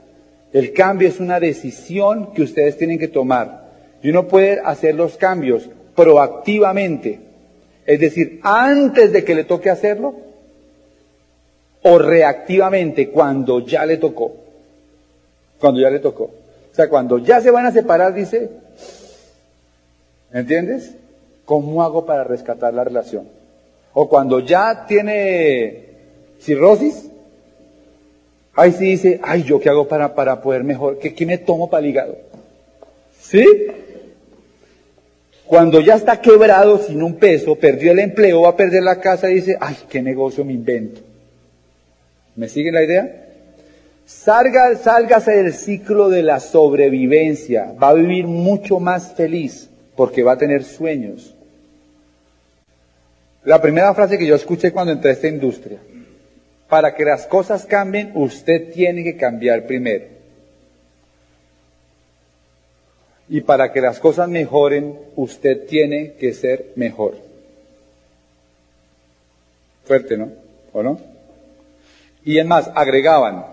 El 0.53 0.73
cambio 0.73 1.07
es 1.07 1.19
una 1.19 1.39
decisión 1.39 2.33
que 2.33 2.43
ustedes 2.43 2.77
tienen 2.77 2.99
que 2.99 3.07
tomar. 3.07 3.69
Y 4.03 4.09
uno 4.09 4.27
puede 4.27 4.59
hacer 4.59 4.95
los 4.95 5.17
cambios 5.17 5.69
proactivamente, 5.95 7.19
es 7.85 7.99
decir, 7.99 8.39
antes 8.43 9.11
de 9.11 9.23
que 9.23 9.35
le 9.35 9.43
toque 9.43 9.69
hacerlo, 9.69 10.15
o 11.83 11.97
reactivamente 11.97 13.09
cuando 13.09 13.65
ya 13.65 13.85
le 13.85 13.97
tocó. 13.97 14.35
Cuando 15.59 15.81
ya 15.81 15.89
le 15.89 15.99
tocó. 15.99 16.23
O 16.23 16.75
sea, 16.75 16.87
cuando 16.87 17.17
ya 17.17 17.41
se 17.41 17.51
van 17.51 17.65
a 17.65 17.71
separar, 17.71 18.13
dice, 18.13 18.49
¿entiendes? 20.31 20.95
¿Cómo 21.51 21.83
hago 21.83 22.05
para 22.05 22.23
rescatar 22.23 22.73
la 22.73 22.85
relación? 22.85 23.27
O 23.91 24.07
cuando 24.07 24.39
ya 24.39 24.85
tiene 24.87 25.83
cirrosis, 26.39 27.09
ahí 28.55 28.71
sí 28.71 28.85
dice, 28.85 29.19
ay, 29.21 29.43
¿yo 29.43 29.59
qué 29.59 29.67
hago 29.67 29.85
para, 29.85 30.15
para 30.15 30.41
poder 30.41 30.63
mejor? 30.63 30.97
¿Qué, 30.97 31.13
¿Qué 31.13 31.25
me 31.25 31.39
tomo 31.39 31.69
para 31.69 31.83
el 31.83 31.89
hígado? 31.89 32.17
¿Sí? 33.19 33.45
Cuando 35.45 35.81
ya 35.81 35.95
está 35.95 36.21
quebrado 36.21 36.77
sin 36.77 37.03
un 37.03 37.15
peso, 37.15 37.57
perdió 37.57 37.91
el 37.91 37.99
empleo, 37.99 38.43
va 38.43 38.51
a 38.51 38.55
perder 38.55 38.83
la 38.83 39.01
casa 39.01 39.29
y 39.29 39.33
dice, 39.35 39.57
ay, 39.59 39.75
qué 39.89 40.01
negocio 40.01 40.45
me 40.45 40.53
invento. 40.53 41.01
¿Me 42.37 42.47
sigue 42.47 42.71
la 42.71 42.81
idea? 42.81 43.27
Salga, 44.05 44.73
sálgase 44.77 45.31
del 45.33 45.51
ciclo 45.51 46.07
de 46.07 46.23
la 46.23 46.39
sobrevivencia, 46.39 47.73
va 47.73 47.89
a 47.89 47.93
vivir 47.95 48.25
mucho 48.25 48.79
más 48.79 49.15
feliz 49.15 49.69
porque 49.97 50.23
va 50.23 50.31
a 50.31 50.37
tener 50.37 50.63
sueños. 50.63 51.35
La 53.43 53.61
primera 53.61 53.93
frase 53.93 54.17
que 54.17 54.27
yo 54.27 54.35
escuché 54.35 54.71
cuando 54.71 54.93
entré 54.93 55.09
a 55.09 55.13
esta 55.13 55.27
industria, 55.27 55.79
para 56.69 56.93
que 56.95 57.03
las 57.03 57.25
cosas 57.25 57.65
cambien, 57.65 58.11
usted 58.13 58.71
tiene 58.71 59.03
que 59.03 59.17
cambiar 59.17 59.65
primero. 59.65 60.05
Y 63.27 63.41
para 63.41 63.71
que 63.71 63.81
las 63.81 63.99
cosas 63.99 64.29
mejoren, 64.29 64.97
usted 65.15 65.65
tiene 65.65 66.13
que 66.13 66.33
ser 66.33 66.71
mejor. 66.75 67.15
Fuerte, 69.85 70.17
¿no? 70.17 70.31
¿O 70.73 70.83
no? 70.83 70.99
Y 72.23 72.37
es 72.37 72.45
más, 72.45 72.69
agregaban, 72.75 73.45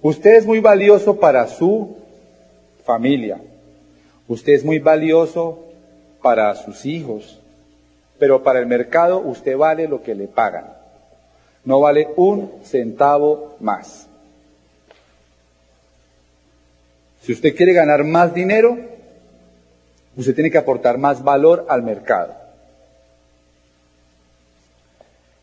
usted 0.00 0.34
es 0.34 0.46
muy 0.46 0.58
valioso 0.58 1.20
para 1.20 1.46
su 1.46 1.96
familia, 2.84 3.40
usted 4.26 4.54
es 4.54 4.64
muy 4.64 4.80
valioso 4.80 5.60
para 6.20 6.54
sus 6.56 6.84
hijos, 6.84 7.41
pero 8.22 8.40
para 8.40 8.60
el 8.60 8.66
mercado 8.66 9.18
usted 9.18 9.56
vale 9.56 9.88
lo 9.88 10.00
que 10.00 10.14
le 10.14 10.28
pagan. 10.28 10.66
No 11.64 11.80
vale 11.80 12.06
un 12.14 12.60
centavo 12.62 13.56
más. 13.58 14.06
Si 17.20 17.32
usted 17.32 17.56
quiere 17.56 17.72
ganar 17.72 18.04
más 18.04 18.32
dinero, 18.32 18.78
usted 20.16 20.36
tiene 20.36 20.52
que 20.52 20.58
aportar 20.58 20.98
más 20.98 21.24
valor 21.24 21.66
al 21.68 21.82
mercado. 21.82 22.32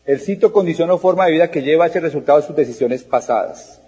El 0.06 0.18
sitio 0.18 0.50
condiciona 0.50 0.96
forma 0.96 1.26
de 1.26 1.32
vida 1.32 1.50
que 1.50 1.60
lleva 1.60 1.84
a 1.84 1.88
ese 1.88 2.00
resultado 2.00 2.40
de 2.40 2.46
sus 2.46 2.56
decisiones 2.56 3.04
pasadas. 3.04 3.78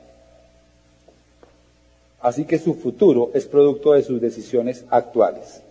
Así 2.21 2.45
que 2.45 2.59
su 2.59 2.75
futuro 2.75 3.31
es 3.33 3.47
producto 3.47 3.95
de 3.95 4.03
sus 4.03 4.21
decisiones 4.21 4.85
actuales. 4.91 5.63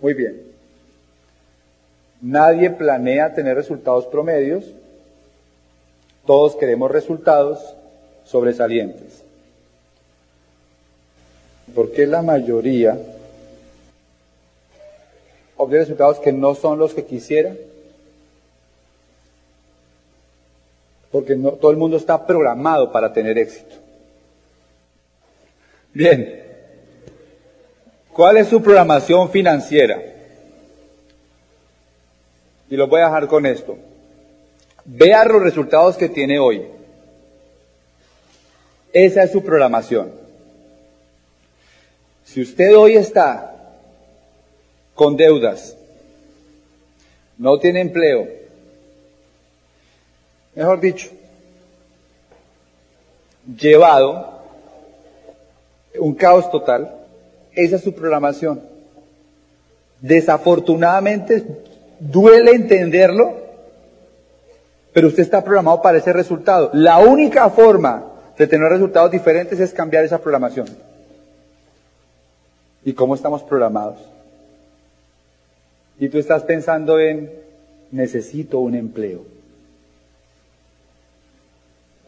Muy 0.00 0.14
bien. 0.14 0.42
Nadie 2.20 2.70
planea 2.70 3.34
tener 3.34 3.56
resultados 3.56 4.06
promedios. 4.06 4.64
Todos 6.26 6.56
queremos 6.56 6.90
resultados 6.90 7.74
sobresalientes. 8.24 9.22
¿Por 11.74 11.92
qué 11.92 12.06
la 12.06 12.22
mayoría 12.22 12.98
obtiene 15.56 15.84
resultados 15.84 16.18
que 16.18 16.32
no 16.32 16.54
son 16.54 16.78
los 16.78 16.94
que 16.94 17.04
quisiera? 17.04 17.54
Porque 21.10 21.34
todo 21.36 21.70
el 21.70 21.76
mundo 21.76 21.96
está 21.96 22.26
programado 22.26 22.92
para 22.92 23.12
tener 23.12 23.38
éxito. 23.38 23.76
Bien, 25.92 26.49
¿Cuál 28.20 28.36
es 28.36 28.48
su 28.48 28.60
programación 28.60 29.30
financiera? 29.30 29.98
Y 32.68 32.76
lo 32.76 32.86
voy 32.86 33.00
a 33.00 33.06
dejar 33.06 33.26
con 33.28 33.46
esto. 33.46 33.78
Vea 34.84 35.24
los 35.24 35.40
resultados 35.40 35.96
que 35.96 36.10
tiene 36.10 36.38
hoy. 36.38 36.66
Esa 38.92 39.22
es 39.22 39.32
su 39.32 39.42
programación. 39.42 40.12
Si 42.22 42.42
usted 42.42 42.76
hoy 42.76 42.96
está 42.96 43.56
con 44.94 45.16
deudas, 45.16 45.74
no 47.38 47.58
tiene 47.58 47.80
empleo, 47.80 48.28
mejor 50.54 50.78
dicho, 50.78 51.08
llevado, 53.56 54.42
un 55.98 56.14
caos 56.14 56.50
total, 56.50 56.99
esa 57.54 57.76
es 57.76 57.82
su 57.82 57.94
programación. 57.94 58.60
Desafortunadamente, 60.00 61.44
duele 61.98 62.52
entenderlo, 62.52 63.36
pero 64.92 65.08
usted 65.08 65.22
está 65.22 65.44
programado 65.44 65.82
para 65.82 65.98
ese 65.98 66.12
resultado. 66.12 66.70
La 66.72 66.98
única 66.98 67.48
forma 67.50 68.06
de 68.36 68.46
tener 68.46 68.68
resultados 68.70 69.10
diferentes 69.10 69.60
es 69.60 69.72
cambiar 69.72 70.04
esa 70.04 70.18
programación. 70.18 70.66
¿Y 72.84 72.94
cómo 72.94 73.14
estamos 73.14 73.42
programados? 73.42 73.98
Y 75.98 76.08
tú 76.08 76.18
estás 76.18 76.42
pensando 76.44 76.98
en, 76.98 77.30
necesito 77.90 78.60
un 78.60 78.74
empleo. 78.74 79.24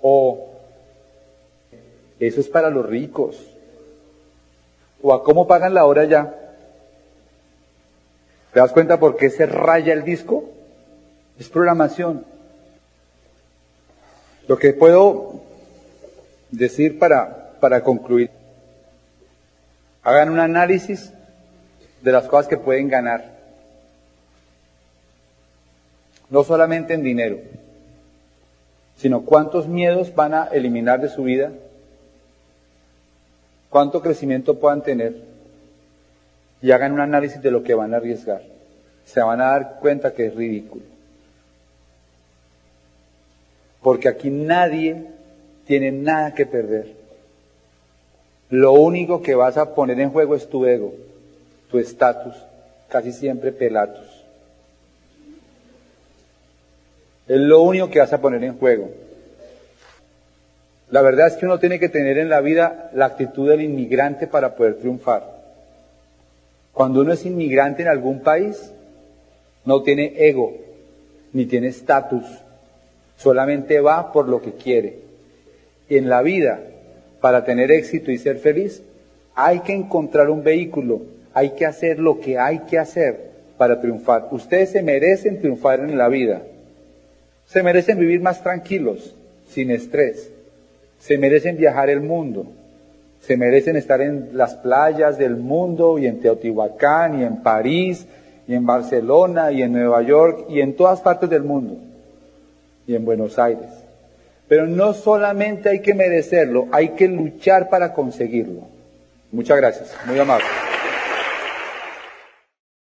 O, 0.00 0.48
eso 2.18 2.40
es 2.40 2.48
para 2.48 2.70
los 2.70 2.86
ricos 2.86 3.36
o 5.02 5.12
a 5.12 5.22
cómo 5.22 5.46
pagan 5.46 5.74
la 5.74 5.84
hora 5.84 6.04
ya. 6.04 6.34
¿Te 8.52 8.60
das 8.60 8.72
cuenta 8.72 9.00
por 9.00 9.16
qué 9.16 9.30
se 9.30 9.46
raya 9.46 9.92
el 9.92 10.04
disco? 10.04 10.44
Es 11.38 11.48
programación. 11.48 12.24
Lo 14.46 14.58
que 14.58 14.72
puedo 14.72 15.40
decir 16.50 16.98
para, 16.98 17.52
para 17.60 17.82
concluir 17.82 18.30
Hagan 20.04 20.30
un 20.30 20.40
análisis 20.40 21.12
de 22.02 22.12
las 22.12 22.26
cosas 22.26 22.48
que 22.48 22.56
pueden 22.56 22.88
ganar. 22.88 23.40
No 26.28 26.42
solamente 26.42 26.94
en 26.94 27.02
dinero, 27.02 27.38
sino 28.96 29.22
cuántos 29.22 29.68
miedos 29.68 30.14
van 30.14 30.34
a 30.34 30.44
eliminar 30.46 31.00
de 31.00 31.08
su 31.08 31.22
vida, 31.22 31.52
cuánto 33.72 34.02
crecimiento 34.02 34.60
puedan 34.60 34.82
tener 34.82 35.14
y 36.60 36.70
hagan 36.72 36.92
un 36.92 37.00
análisis 37.00 37.40
de 37.40 37.50
lo 37.50 37.62
que 37.62 37.74
van 37.74 37.94
a 37.94 37.96
arriesgar. 37.96 38.42
Se 39.06 39.22
van 39.22 39.40
a 39.40 39.46
dar 39.46 39.78
cuenta 39.80 40.12
que 40.12 40.26
es 40.26 40.34
ridículo. 40.34 40.84
Porque 43.80 44.08
aquí 44.08 44.28
nadie 44.28 45.06
tiene 45.66 45.90
nada 45.90 46.34
que 46.34 46.44
perder. 46.44 46.92
Lo 48.50 48.72
único 48.72 49.22
que 49.22 49.34
vas 49.34 49.56
a 49.56 49.74
poner 49.74 49.98
en 49.98 50.10
juego 50.10 50.36
es 50.36 50.46
tu 50.50 50.66
ego, 50.66 50.92
tu 51.70 51.78
estatus, 51.78 52.34
casi 52.90 53.10
siempre 53.10 53.52
pelatos. 53.52 54.22
Es 57.26 57.40
lo 57.40 57.62
único 57.62 57.88
que 57.88 58.00
vas 58.00 58.12
a 58.12 58.20
poner 58.20 58.44
en 58.44 58.58
juego. 58.58 58.90
La 60.92 61.00
verdad 61.00 61.28
es 61.28 61.36
que 61.36 61.46
uno 61.46 61.58
tiene 61.58 61.80
que 61.80 61.88
tener 61.88 62.18
en 62.18 62.28
la 62.28 62.42
vida 62.42 62.90
la 62.92 63.06
actitud 63.06 63.48
del 63.48 63.62
inmigrante 63.62 64.26
para 64.26 64.54
poder 64.54 64.74
triunfar. 64.74 65.24
Cuando 66.74 67.00
uno 67.00 67.14
es 67.14 67.24
inmigrante 67.24 67.80
en 67.80 67.88
algún 67.88 68.20
país, 68.20 68.72
no 69.64 69.82
tiene 69.82 70.12
ego, 70.18 70.54
ni 71.32 71.46
tiene 71.46 71.68
estatus, 71.68 72.26
solamente 73.16 73.80
va 73.80 74.12
por 74.12 74.28
lo 74.28 74.42
que 74.42 74.52
quiere. 74.52 74.98
Y 75.88 75.96
en 75.96 76.10
la 76.10 76.20
vida, 76.20 76.60
para 77.22 77.42
tener 77.46 77.72
éxito 77.72 78.10
y 78.10 78.18
ser 78.18 78.36
feliz, 78.36 78.82
hay 79.34 79.60
que 79.60 79.72
encontrar 79.72 80.28
un 80.28 80.42
vehículo, 80.42 81.00
hay 81.32 81.52
que 81.52 81.64
hacer 81.64 82.00
lo 82.00 82.20
que 82.20 82.38
hay 82.38 82.58
que 82.68 82.78
hacer 82.78 83.30
para 83.56 83.80
triunfar. 83.80 84.28
Ustedes 84.30 84.72
se 84.72 84.82
merecen 84.82 85.38
triunfar 85.38 85.80
en 85.80 85.96
la 85.96 86.08
vida. 86.08 86.42
Se 87.46 87.62
merecen 87.62 87.98
vivir 87.98 88.20
más 88.20 88.42
tranquilos, 88.42 89.14
sin 89.48 89.70
estrés. 89.70 90.30
Se 91.02 91.18
merecen 91.18 91.56
viajar 91.56 91.90
el 91.90 92.00
mundo. 92.00 92.46
Se 93.20 93.36
merecen 93.36 93.74
estar 93.74 94.00
en 94.00 94.30
las 94.34 94.54
playas 94.54 95.18
del 95.18 95.36
mundo 95.36 95.98
y 95.98 96.06
en 96.06 96.20
Teotihuacán 96.20 97.20
y 97.20 97.24
en 97.24 97.42
París 97.42 98.06
y 98.46 98.54
en 98.54 98.64
Barcelona 98.64 99.50
y 99.50 99.62
en 99.62 99.72
Nueva 99.72 100.02
York 100.02 100.46
y 100.48 100.60
en 100.60 100.76
todas 100.76 101.00
partes 101.00 101.28
del 101.28 101.42
mundo 101.42 101.76
y 102.86 102.94
en 102.94 103.04
Buenos 103.04 103.36
Aires. 103.40 103.68
Pero 104.46 104.68
no 104.68 104.94
solamente 104.94 105.70
hay 105.70 105.80
que 105.80 105.94
merecerlo, 105.94 106.68
hay 106.70 106.90
que 106.90 107.08
luchar 107.08 107.68
para 107.68 107.92
conseguirlo. 107.92 108.60
Muchas 109.32 109.56
gracias, 109.56 109.96
muy 110.06 110.20
amable. 110.20 110.44